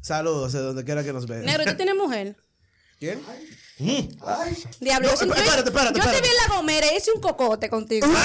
Saludos, 0.00 0.52
de 0.52 0.60
donde 0.60 0.84
quiera 0.84 1.04
que 1.04 1.12
nos 1.12 1.26
vean. 1.26 1.44
Negro, 1.44 1.64
¿tú 1.64 1.76
tienes 1.76 1.94
mujer? 1.94 2.36
¿Quién? 2.98 3.22
Diablo, 3.78 5.08
No, 5.08 5.14
yo- 5.14 5.26
espérate, 5.34 5.68
espérate, 5.68 5.68
yo 5.68 5.92
te 5.92 5.98
espérate. 6.00 6.20
vi 6.22 6.28
en 6.28 6.34
la 6.50 6.56
gomera 6.56 6.86
y 6.92 6.96
hice 6.96 7.12
un 7.12 7.20
cocote 7.20 7.68
contigo. 7.70 8.06
Tú 8.06 8.12
ves, 8.12 8.20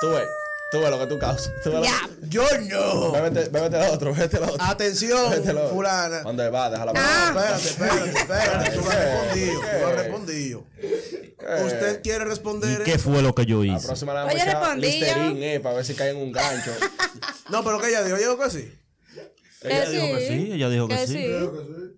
tú 0.00 0.08
ves, 0.10 0.28
tú 0.70 0.80
ves 0.80 0.90
lo 0.90 0.98
que 0.98 1.06
tú 1.06 1.18
causas. 1.18 1.52
Tú 1.62 1.70
ves 1.70 1.80
lo- 1.80 1.84
Ya. 1.84 2.00
Yo 2.28 2.42
no. 2.68 3.12
Bébete, 3.12 3.48
bébete 3.48 3.78
la 3.78 3.90
otra, 3.92 4.10
bébete 4.10 4.40
la 4.40 4.46
otra. 4.48 4.68
Atención, 4.70 5.30
Bébete 5.30 5.52
la 5.52 5.60
otra. 5.62 5.74
fulana. 5.74 6.20
¿Dónde 6.22 6.50
va? 6.50 6.70
Déjala 6.70 6.92
Ah. 6.96 7.56
Espérate, 7.56 7.68
espérate, 7.68 8.18
espérate. 8.18 8.70
Tú 8.72 8.80
no 8.82 8.90
has 8.90 8.96
¿Qué? 8.96 9.02
respondido. 9.02 9.60
¿Qué? 9.60 9.66
Tú 9.68 9.80
no 9.80 9.86
has 9.88 9.96
respondido. 9.96 10.64
¿Usted 11.66 12.02
quiere 12.02 12.24
¿Y 12.24 12.28
responder? 12.28 12.82
qué 12.82 12.98
fue 12.98 13.22
lo 13.22 13.34
que 13.34 13.46
yo 13.46 13.62
La 13.64 13.76
hice? 13.76 13.86
próxima 13.86 14.12
la 14.12 14.26
Oye, 14.26 14.34
echar 14.36 14.46
respondí 14.60 15.00
yo. 15.00 15.06
Listerine, 15.06 15.54
eh, 15.54 15.60
para 15.60 15.76
ver 15.76 15.84
si 15.84 15.94
cae 15.94 16.10
en 16.10 16.16
un 16.18 16.32
gancho. 16.32 16.72
No, 17.50 17.64
pero 17.64 17.80
que 17.80 17.88
ella 17.88 18.02
dijo, 18.02 18.16
yo 18.18 18.32
digo 18.34 18.38
que 18.38 18.50
sí. 18.50 18.74
Ella 19.62 19.88
dijo 19.88 20.06
que 20.18 20.28
sí, 20.28 20.50
ella 20.52 20.68
dijo 20.68 20.86
que 20.88 21.06
sí. 21.06 21.26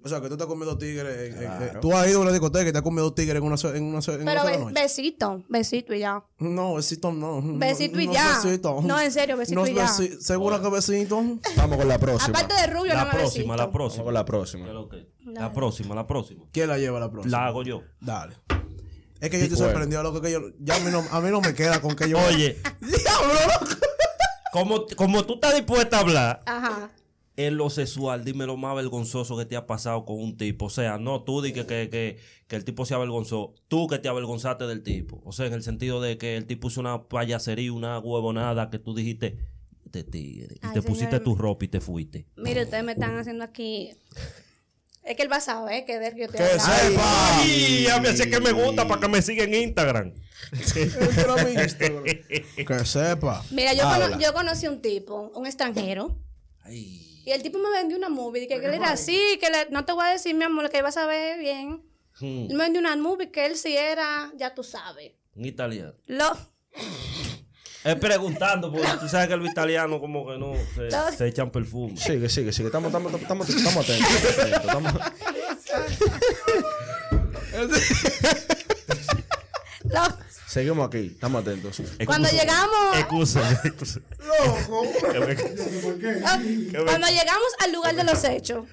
O 0.03 0.09
sea, 0.09 0.21
que 0.21 0.29
tú 0.31 0.37
te 0.37 0.45
has 0.45 0.49
comido 0.49 0.79
en- 0.81 1.43
en- 1.43 1.81
tú 1.81 1.93
has 1.93 2.09
ido 2.09 2.21
a 2.21 2.23
una 2.23 2.31
discoteca 2.33 2.69
y 2.69 2.73
te 2.73 2.79
has 2.79 2.83
comido 2.83 3.13
tigres 3.13 3.37
en 3.37 3.43
una, 3.43 3.57
so- 3.59 3.75
en 3.75 3.85
una, 3.85 4.01
so- 4.01 4.15
en 4.15 4.23
una 4.23 4.31
Pero 4.33 4.43
sola 4.45 4.53
be- 4.57 4.65
noche. 4.65 4.81
besito, 4.83 5.43
besito 5.49 5.95
y 5.95 5.99
ya. 5.99 6.25
No, 6.39 6.75
besito 6.75 7.13
no. 7.13 7.43
Besito 7.59 8.01
y 8.01 8.07
no, 8.07 8.13
ya. 8.15 8.41
besito. 8.43 8.81
No, 8.83 8.99
en 8.99 9.13
serio, 9.13 9.37
besito 9.37 9.61
No, 9.61 9.67
y 9.67 9.75
ya. 9.75 9.87
besi- 9.87 10.19
¿Seguro 10.19 10.63
que 10.63 10.71
besito? 10.71 11.23
Vamos 11.57 11.77
con 11.79 11.87
la 11.89 11.99
próxima. 11.99 12.39
Aparte 12.39 12.55
de 12.61 12.67
rubio, 12.69 12.95
La 12.95 13.05
no 13.05 13.11
próxima, 13.11 13.57
la. 13.57 13.65
Vamos 13.67 13.75
próxima. 13.77 14.05
con 14.05 14.15
la 14.15 14.21
¿Qué 14.21 14.27
próxima. 14.27 14.67
La 15.27 15.53
próxima, 15.53 15.95
la 15.95 16.07
próxima. 16.07 16.45
¿Quién 16.51 16.69
la 16.69 16.79
lleva 16.79 16.99
la 16.99 17.11
próxima? 17.11 17.39
La 17.39 17.47
hago 17.47 17.63
yo. 17.63 17.83
Dale. 18.01 18.37
Es 19.21 19.29
que 19.29 19.37
yo 19.39 19.45
estoy 19.45 19.59
sorprendido, 19.59 20.03
loco, 20.03 20.23
que 20.23 20.33
yo, 20.33 20.41
ya 20.61 20.77
a 20.77 20.81
mí, 20.81 20.91
no, 20.91 21.05
a 21.11 21.21
mí 21.21 21.31
no 21.31 21.43
me 21.43 21.53
queda 21.55 21.79
con 21.83 21.95
que 21.95 22.09
yo... 22.09 22.17
Oye, 22.27 22.57
¡Diablo, 22.81 23.35
loco! 23.61 23.77
como, 24.51 24.87
como 24.97 25.25
tú 25.27 25.35
estás 25.35 25.55
dispuesta 25.55 25.99
a 25.99 26.01
hablar 26.01 26.41
Ajá. 26.47 26.91
En 27.47 27.57
lo 27.57 27.71
sexual, 27.71 28.25
dime 28.25 28.47
lo 28.47 28.57
más 28.57 28.75
vergonzoso 28.75 29.37
que 29.37 29.45
te 29.45 29.57
ha 29.57 29.67
pasado 29.67 30.05
con 30.05 30.19
un 30.21 30.37
tipo. 30.37 30.67
O 30.67 30.71
sea, 30.71 30.99
no 30.99 31.23
tú 31.23 31.43
di 31.43 31.53
que, 31.53 31.67
que, 31.67 31.89
que, 31.91 32.19
que 32.47 32.57
el 32.57 32.65
tipo 32.65 32.85
se 32.87 32.95
avergonzó, 32.95 33.55
tú 33.69 33.87
que 33.87 33.99
te 33.99 34.09
avergonzaste 34.09 34.67
del 34.67 34.83
tipo. 34.83 35.21
O 35.25 35.33
sea, 35.33 35.47
en 35.47 35.53
el 35.53 35.63
sentido 35.63 36.01
de 36.01 36.19
que 36.19 36.37
el 36.37 36.47
tipo 36.47 36.69
hizo 36.69 36.81
una 36.81 37.05
payasería, 37.09 37.73
una 37.73 37.99
huevonada 37.99 38.71
que 38.71 38.79
tú 38.79 38.95
dijiste, 38.95 39.39
este 39.85 40.05
tigre, 40.05 40.57
y 40.57 40.67
Ay, 40.67 40.73
te 40.75 40.83
pusiste 40.83 41.19
tu 41.21 41.35
ropa 41.35 41.65
y 41.65 41.69
te 41.69 41.81
fuiste. 41.81 42.27
Mire, 42.37 42.63
ustedes 42.65 42.85
me 42.85 42.93
están 42.93 43.17
haciendo 43.19 43.45
aquí. 43.45 43.91
Es 45.03 45.17
que 45.17 45.23
él 45.23 45.33
va 45.33 45.37
a 45.37 45.41
saber 45.41 45.85
que 45.87 45.99
de 45.99 46.13
que 46.13 46.21
yo 46.21 46.29
te 46.29 46.37
¡Que 46.39 46.45
sepa! 46.45 47.43
Y 47.47 47.87
a 47.89 47.99
mí 48.01 48.09
así 48.09 48.29
que 48.31 48.39
me 48.39 48.53
gusta 48.53 48.87
para 48.87 49.01
que 49.01 49.09
me 49.09 49.23
siga 49.23 49.45
en 49.45 49.55
Instagram. 49.55 50.13
Que 52.67 52.85
sepa. 52.85 53.45
Mira, 53.51 53.73
yo, 53.75 53.83
cono- 53.85 54.19
yo 54.21 54.33
conocí 54.33 54.67
un 54.67 54.81
tipo, 54.83 55.33
un 55.35 55.47
extranjero. 55.47 56.17
Ay. 56.63 57.10
Y 57.31 57.33
el 57.33 57.43
tipo 57.45 57.59
me 57.61 57.71
vendió 57.71 57.97
una 57.97 58.09
movie. 58.09 58.49
Que, 58.49 58.59
que 58.59 58.67
él 58.67 58.75
era 58.75 58.91
así, 58.91 59.39
que 59.41 59.51
le- 59.51 59.71
no 59.71 59.85
te 59.85 59.93
voy 59.93 60.05
a 60.05 60.09
decir, 60.09 60.35
mi 60.35 60.43
amor, 60.43 60.69
que 60.69 60.79
ibas 60.79 60.97
a 60.97 61.07
ver 61.07 61.39
bien. 61.39 61.81
Hmm, 62.19 62.47
Él 62.51 62.55
me 62.55 62.65
vendió 62.65 62.81
una 62.81 62.97
movie 62.97 63.31
que 63.31 63.47
él 63.47 63.57
sí 63.57 63.77
era, 63.77 64.33
ya 64.37 64.53
tú 64.53 64.65
sabes. 64.65 65.13
Un 65.37 65.45
italiano. 65.45 65.95
Lo, 66.07 66.37
Es 67.85 67.95
preguntando, 68.01 68.73
porque 68.73 68.89
tú 69.01 69.09
sabes 69.09 69.29
que 69.29 69.37
los 69.37 69.49
italianos 69.49 70.01
como 70.01 70.27
que 70.27 70.39
no 70.39 70.55
se, 70.75 70.89
No. 70.89 71.13
se 71.13 71.29
echan 71.29 71.53
perfume. 71.53 71.97
Sigue, 71.97 72.29
sigue, 72.29 72.53
sigue. 72.53 72.67
Estamos, 72.67 72.89
estamos, 72.89 73.15
estamos, 73.23 73.49
estamos 73.49 73.89
atentos. 73.89 74.11
Estamos 74.13 74.37
atentos, 74.37 74.65
estamos- 74.65 76.01
lo- 79.85 80.30
Seguimos 80.51 80.89
aquí, 80.89 81.13
estamos 81.15 81.43
atentos. 81.43 81.81
cuando 82.05 82.29
llegamos, 82.29 82.97
excúsame. 82.99 83.57
ah, 86.27 86.39
cuando 86.87 87.07
llegamos 87.07 87.53
al 87.61 87.73
lugar 87.73 87.95
de 87.95 88.03
los 88.03 88.25
hechos, 88.25 88.67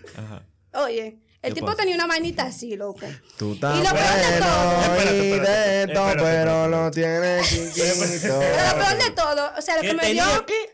oye, 0.73 1.19
El 1.43 1.53
tipo 1.53 1.67
pasa? 1.67 1.77
tenía 1.77 1.93
una 1.93 2.07
vainita 2.07 2.45
así, 2.45 2.75
loco. 2.75 3.05
Tú 3.37 3.53
Y 3.53 3.59
lo 3.59 3.59
peor 3.59 3.83
de 3.83 4.39
todo. 4.39 5.13
y 5.13 5.39
de 5.39 5.83
esto, 5.83 6.05
pero 6.17 6.67
lo 6.67 6.89
tienes 6.89 7.47
chiquito. 7.47 8.39
Pero 8.39 8.69
lo 8.71 8.83
peor 8.83 9.03
de 9.03 9.11
todo, 9.11 9.51
o 9.55 9.61
sea, 9.61 9.75
lo 9.75 9.81
¿Qué 9.81 9.89
que 9.89 9.93
me 9.93 10.13
dio, 10.13 10.23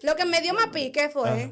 lo 0.03 0.15
que 0.15 0.23
me 0.23 0.39
dio 0.39 0.53
más 0.53 0.67
pique 0.67 1.09
fue, 1.09 1.51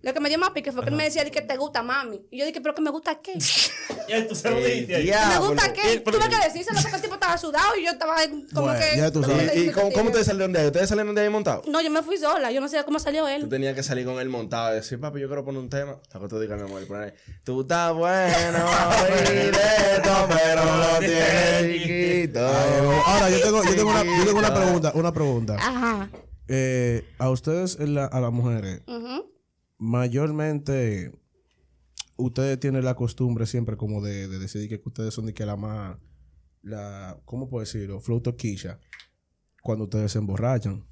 lo 0.00 0.14
que 0.14 0.20
me 0.20 0.28
dio 0.28 0.38
más 0.38 0.50
pique 0.50 0.70
fue 0.72 0.82
que 0.82 0.90
él 0.90 0.94
me 0.96 1.04
decía 1.04 1.24
de 1.24 1.30
que 1.30 1.42
te 1.42 1.56
gusta 1.56 1.82
mami. 1.82 2.22
Y 2.30 2.38
yo 2.38 2.46
dije, 2.46 2.60
pero 2.60 2.74
que 2.74 2.80
me 2.82 2.90
gusta 2.90 3.20
qué? 3.20 3.34
Ya 4.08 4.26
tú 4.26 4.34
se 4.34 4.48
lo 4.50 4.56
El 4.56 4.64
dijiste 4.64 4.96
ahí. 4.96 5.10
¿Me 5.28 5.38
gusta 5.46 5.70
qué? 5.72 5.92
Eh, 5.94 6.00
Tuve 6.00 6.28
que 6.30 6.36
decírselo 6.42 6.78
porque 6.80 6.96
el 6.96 7.02
tipo 7.02 7.14
estaba 7.14 7.36
sudado 7.36 7.76
y 7.76 7.84
yo 7.84 7.90
estaba 7.90 8.16
como 8.54 8.66
Bueno, 8.68 8.80
que. 8.80 8.96
ya 8.96 9.10
tú 9.10 9.20
¿cómo 9.20 9.34
sabes. 9.36 9.52
te 9.52 9.58
¿Y, 9.60 9.70
cómo, 9.70 9.90
cómo 9.92 10.02
te- 10.04 10.08
ustedes 10.08 10.26
salieron 10.28 10.52
de 10.54 10.60
ahí? 10.60 10.66
¿Ustedes 10.66 10.88
salieron 10.88 11.14
de 11.14 11.20
ahí 11.20 11.28
montados? 11.28 11.66
No, 11.66 11.82
yo 11.82 11.90
me 11.90 12.02
fui 12.02 12.16
sola, 12.16 12.50
yo 12.50 12.60
no 12.62 12.68
sé 12.68 12.82
cómo 12.84 12.98
salió 12.98 13.24
Tú 13.24 13.28
él. 13.28 13.48
tenías 13.50 13.74
que 13.74 13.82
salir 13.82 14.06
con 14.06 14.18
él 14.18 14.30
montado 14.30 14.72
y 14.72 14.76
decir, 14.76 14.98
papi, 14.98 15.20
yo 15.20 15.26
quiero 15.26 15.44
poner 15.44 15.60
un 15.60 15.68
tema. 15.68 15.98
Hasta 16.00 16.20
que 16.20 16.28
tú 16.28 16.40
digas, 16.40 16.58
mi 16.58 16.66
amor, 16.66 16.86
poner, 16.86 17.14
tú 17.44 17.60
estás 17.62 17.92
bueno 17.94 18.58
de 19.08 19.50
esto, 19.50 20.28
pero 20.28 20.64
lo 20.64 20.98
tienes 21.00 21.82
chiquito. 21.82 22.46
Ahora, 22.46 23.28
yo 23.30 23.40
tengo, 23.42 23.64
yo 23.64 23.74
tengo, 23.76 23.90
una, 23.90 24.04
yo 24.04 24.24
tengo 24.24 24.38
una 24.38 24.54
pregunta. 24.54 24.92
Una 24.94 25.12
pregunta. 25.12 25.54
Aja. 25.56 26.08
Eh, 26.48 27.04
a 27.18 27.28
ustedes, 27.28 27.76
a 27.78 28.20
las 28.20 28.32
mujeres, 28.32 28.80
Ujú. 28.86 29.30
Mayormente, 29.78 31.12
ustedes 32.16 32.60
tienen 32.60 32.84
la 32.84 32.94
costumbre 32.94 33.46
siempre 33.46 33.76
como 33.76 34.02
de, 34.02 34.28
de 34.28 34.38
decidir 34.38 34.68
que 34.68 34.88
ustedes 34.88 35.14
son 35.14 35.26
de 35.26 35.34
que 35.34 35.46
la 35.46 35.56
más, 35.56 35.96
la, 36.62 37.20
¿cómo 37.24 37.48
puedo 37.48 37.60
decirlo? 37.60 38.00
Flow 38.00 38.20
toquilla. 38.20 38.78
Cuando 39.62 39.84
ustedes 39.84 40.12
se 40.12 40.18
emborrachan. 40.18 40.86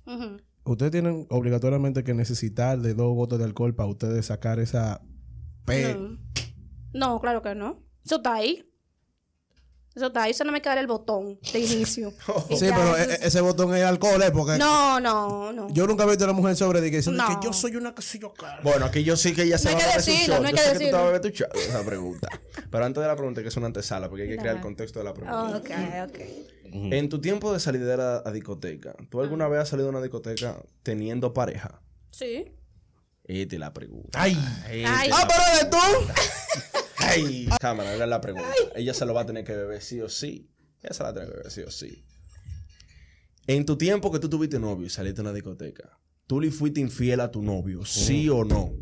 Ustedes 0.65 0.91
tienen 0.91 1.27
obligatoriamente 1.31 2.03
que 2.03 2.15
necesitar 2.15 2.81
de 2.81 2.95
dos 2.95 3.15
gotas 3.15 3.39
de 3.39 3.45
alcohol 3.45 3.75
para 3.75 3.89
ustedes 3.89 4.27
sacar 4.27 4.59
esa 4.59 5.01
P. 5.65 5.95
No. 5.95 6.19
No, 6.93 7.21
claro 7.21 7.43
que 7.43 7.55
no. 7.55 7.83
Eso 8.05 8.17
está 8.17 8.35
ahí. 8.35 8.65
Eso 9.97 10.07
está 10.09 10.25
ahí. 10.25 10.33
Eso 10.33 10.45
no 10.45 10.53
me 10.53 10.61
queda 10.61 10.79
el 10.79 10.87
botón 10.87 11.39
de 11.53 11.59
inicio. 11.59 12.13
Y 12.51 12.57
Sí, 12.59 12.67
ya, 12.67 12.77
pero 12.77 12.97
e- 12.99 13.03
es- 13.15 13.23
ese 13.23 13.41
botón 13.41 13.75
es 13.75 13.83
alcohol, 13.83 14.23
¿eh? 14.23 14.31
Porque 14.31 14.59
No, 14.59 15.01
no, 15.01 15.53
no. 15.53 15.69
yo 15.71 15.87
nunca 15.87 16.05
he 16.05 16.07
visto 16.07 16.25
a 16.25 16.27
una 16.29 16.35
mujer 16.39 16.55
sobre 16.55 16.83
de 16.83 16.91
que 16.91 16.99
diciendo 16.99 17.23
No. 17.27 17.41
que 17.41 17.47
yo 17.47 17.53
soy 17.55 17.77
una 17.77 17.95
que 17.95 18.03
soy 18.03 18.21
yo 18.21 18.35
cara. 18.35 18.61
Bueno, 18.63 18.85
aquí 18.85 19.03
yo 19.03 19.17
sí 19.17 19.35
que 19.35 19.45
ella 19.45 19.57
se 19.57 19.71
No 19.71 19.77
va 19.77 19.79
a 19.79 19.87
beber 19.87 19.97
decirlo, 19.97 20.35
shot. 20.35 20.43
no 20.43 20.49
hay 20.49 20.53
Yo 20.53 20.57
que 20.59 20.63
sé 20.63 20.73
que 20.73 20.79
tú 20.79 20.85
te 20.85 20.93
vas 20.93 21.01
a 21.01 21.05
decirlo. 21.05 21.07
beber 21.07 21.21
tu 21.23 21.29
shot. 21.31 21.57
Esa 21.57 21.85
pregunta. 21.85 22.29
Pero 22.71 22.85
antes 22.85 23.01
de 23.03 23.09
la 23.09 23.17
pregunta, 23.17 23.43
que 23.43 23.49
es 23.49 23.57
una 23.57 23.67
antesala, 23.67 24.09
porque 24.11 24.25
hay 24.25 24.29
que 24.29 24.37
crear 24.37 24.57
el 24.57 24.63
contexto 24.63 24.99
de 24.99 25.05
la 25.07 25.15
pregunta. 25.15 25.57
Ok, 25.57 25.71
ok. 26.11 26.19
En 26.93 27.09
tu 27.09 27.21
tiempo 27.21 27.53
de 27.55 27.61
salidera 27.61 28.23
a 28.27 28.31
discoteca, 28.33 28.95
¿tú 29.09 29.21
alguna 29.23 29.49
vez 29.49 29.61
has 29.63 29.69
salido 29.71 29.89
a 29.89 29.91
una 29.93 30.03
discoteca 30.03 30.59
teniendo 30.83 31.33
pareja? 31.33 31.81
Sí. 32.11 32.53
Esta 33.25 33.55
es 33.57 33.61
la 33.61 33.73
pregunta. 33.73 34.21
Ay. 34.21 34.37
Ay. 34.67 34.85
¡Ah, 35.13 35.27
pero 35.27 35.65
de 35.65 35.71
tú! 35.71 36.13
Ay. 36.99 37.49
Cámara, 37.61 37.93
haga 37.93 38.07
la 38.07 38.21
pregunta. 38.21 38.49
Ella 38.75 38.95
se 38.95 39.05
lo 39.07 39.15
va 39.15 39.23
a 39.23 39.27
tener 39.27 39.45
que 39.45 39.55
beber 39.55 39.83
sí 39.83 40.01
o 40.01 40.09
sí. 40.09 40.51
Ella 40.83 40.95
se 40.95 41.03
la 41.03 41.05
va 41.05 41.11
a 41.11 41.15
tener 41.15 41.29
que 41.29 41.37
beber 41.37 41.53
sí 41.53 41.61
o 41.63 41.71
sí. 41.71 42.05
En 43.47 43.65
tu 43.65 43.77
tiempo 43.77 44.11
que 44.11 44.19
tú 44.19 44.29
tuviste 44.29 44.59
novio 44.59 44.87
y 44.87 44.91
saliste 44.91 45.21
a 45.21 45.23
una 45.23 45.33
discoteca, 45.33 45.99
¿tú 46.27 46.41
le 46.41 46.51
fuiste 46.51 46.81
infiel 46.81 47.21
a 47.21 47.31
tu 47.31 47.43
novio? 47.43 47.85
¿Sí 47.85 48.29
o 48.29 48.45
no? 48.45 48.73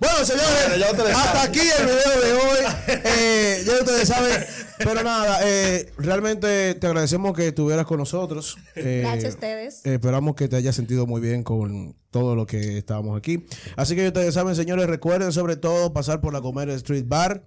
Bueno, 0.00 0.24
señores, 0.24 0.94
Bueno, 0.96 1.18
hasta 1.18 1.42
aquí 1.44 1.60
el 1.60 1.86
video 1.86 2.20
de 2.20 2.32
hoy. 2.32 2.64
Eh, 3.06 3.62
ya 3.66 3.72
ustedes 3.74 4.08
saben. 4.08 4.44
Pero 4.78 5.02
nada, 5.02 5.38
eh, 5.44 5.92
realmente 5.98 6.74
te 6.74 6.86
agradecemos 6.86 7.34
que 7.34 7.48
estuvieras 7.48 7.86
con 7.86 7.98
nosotros. 7.98 8.56
Eh, 8.74 9.00
Gracias 9.04 9.24
a 9.24 9.28
ustedes. 9.36 9.86
eh, 9.86 9.94
esperamos 9.94 10.34
que 10.34 10.48
te 10.48 10.56
hayas 10.56 10.74
sentido 10.74 11.06
muy 11.06 11.20
bien 11.20 11.42
con 11.42 11.96
todo 12.10 12.34
lo 12.34 12.46
que 12.46 12.78
estábamos 12.78 13.16
aquí. 13.16 13.46
Así 13.76 13.94
que 13.94 14.02
ya 14.02 14.08
ustedes 14.08 14.34
saben, 14.34 14.54
señores, 14.56 14.86
recuerden 14.86 15.32
sobre 15.32 15.56
todo 15.56 15.92
pasar 15.92 16.20
por 16.20 16.32
la 16.32 16.40
Comer 16.40 16.70
Street 16.70 17.04
Bar. 17.06 17.46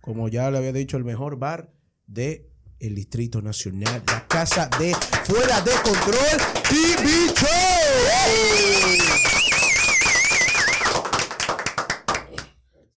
Como 0.00 0.28
ya 0.28 0.50
le 0.50 0.58
había 0.58 0.72
dicho, 0.72 0.96
el 0.96 1.04
mejor 1.04 1.36
bar 1.38 1.72
de 2.06 2.48
el 2.78 2.94
Distrito 2.94 3.42
Nacional. 3.42 4.02
La 4.06 4.26
casa 4.26 4.68
de 4.78 4.94
Fuera 5.24 5.60
de 5.62 5.72
Control 5.82 6.40
TV 6.68 7.08
Show. 7.34 9.29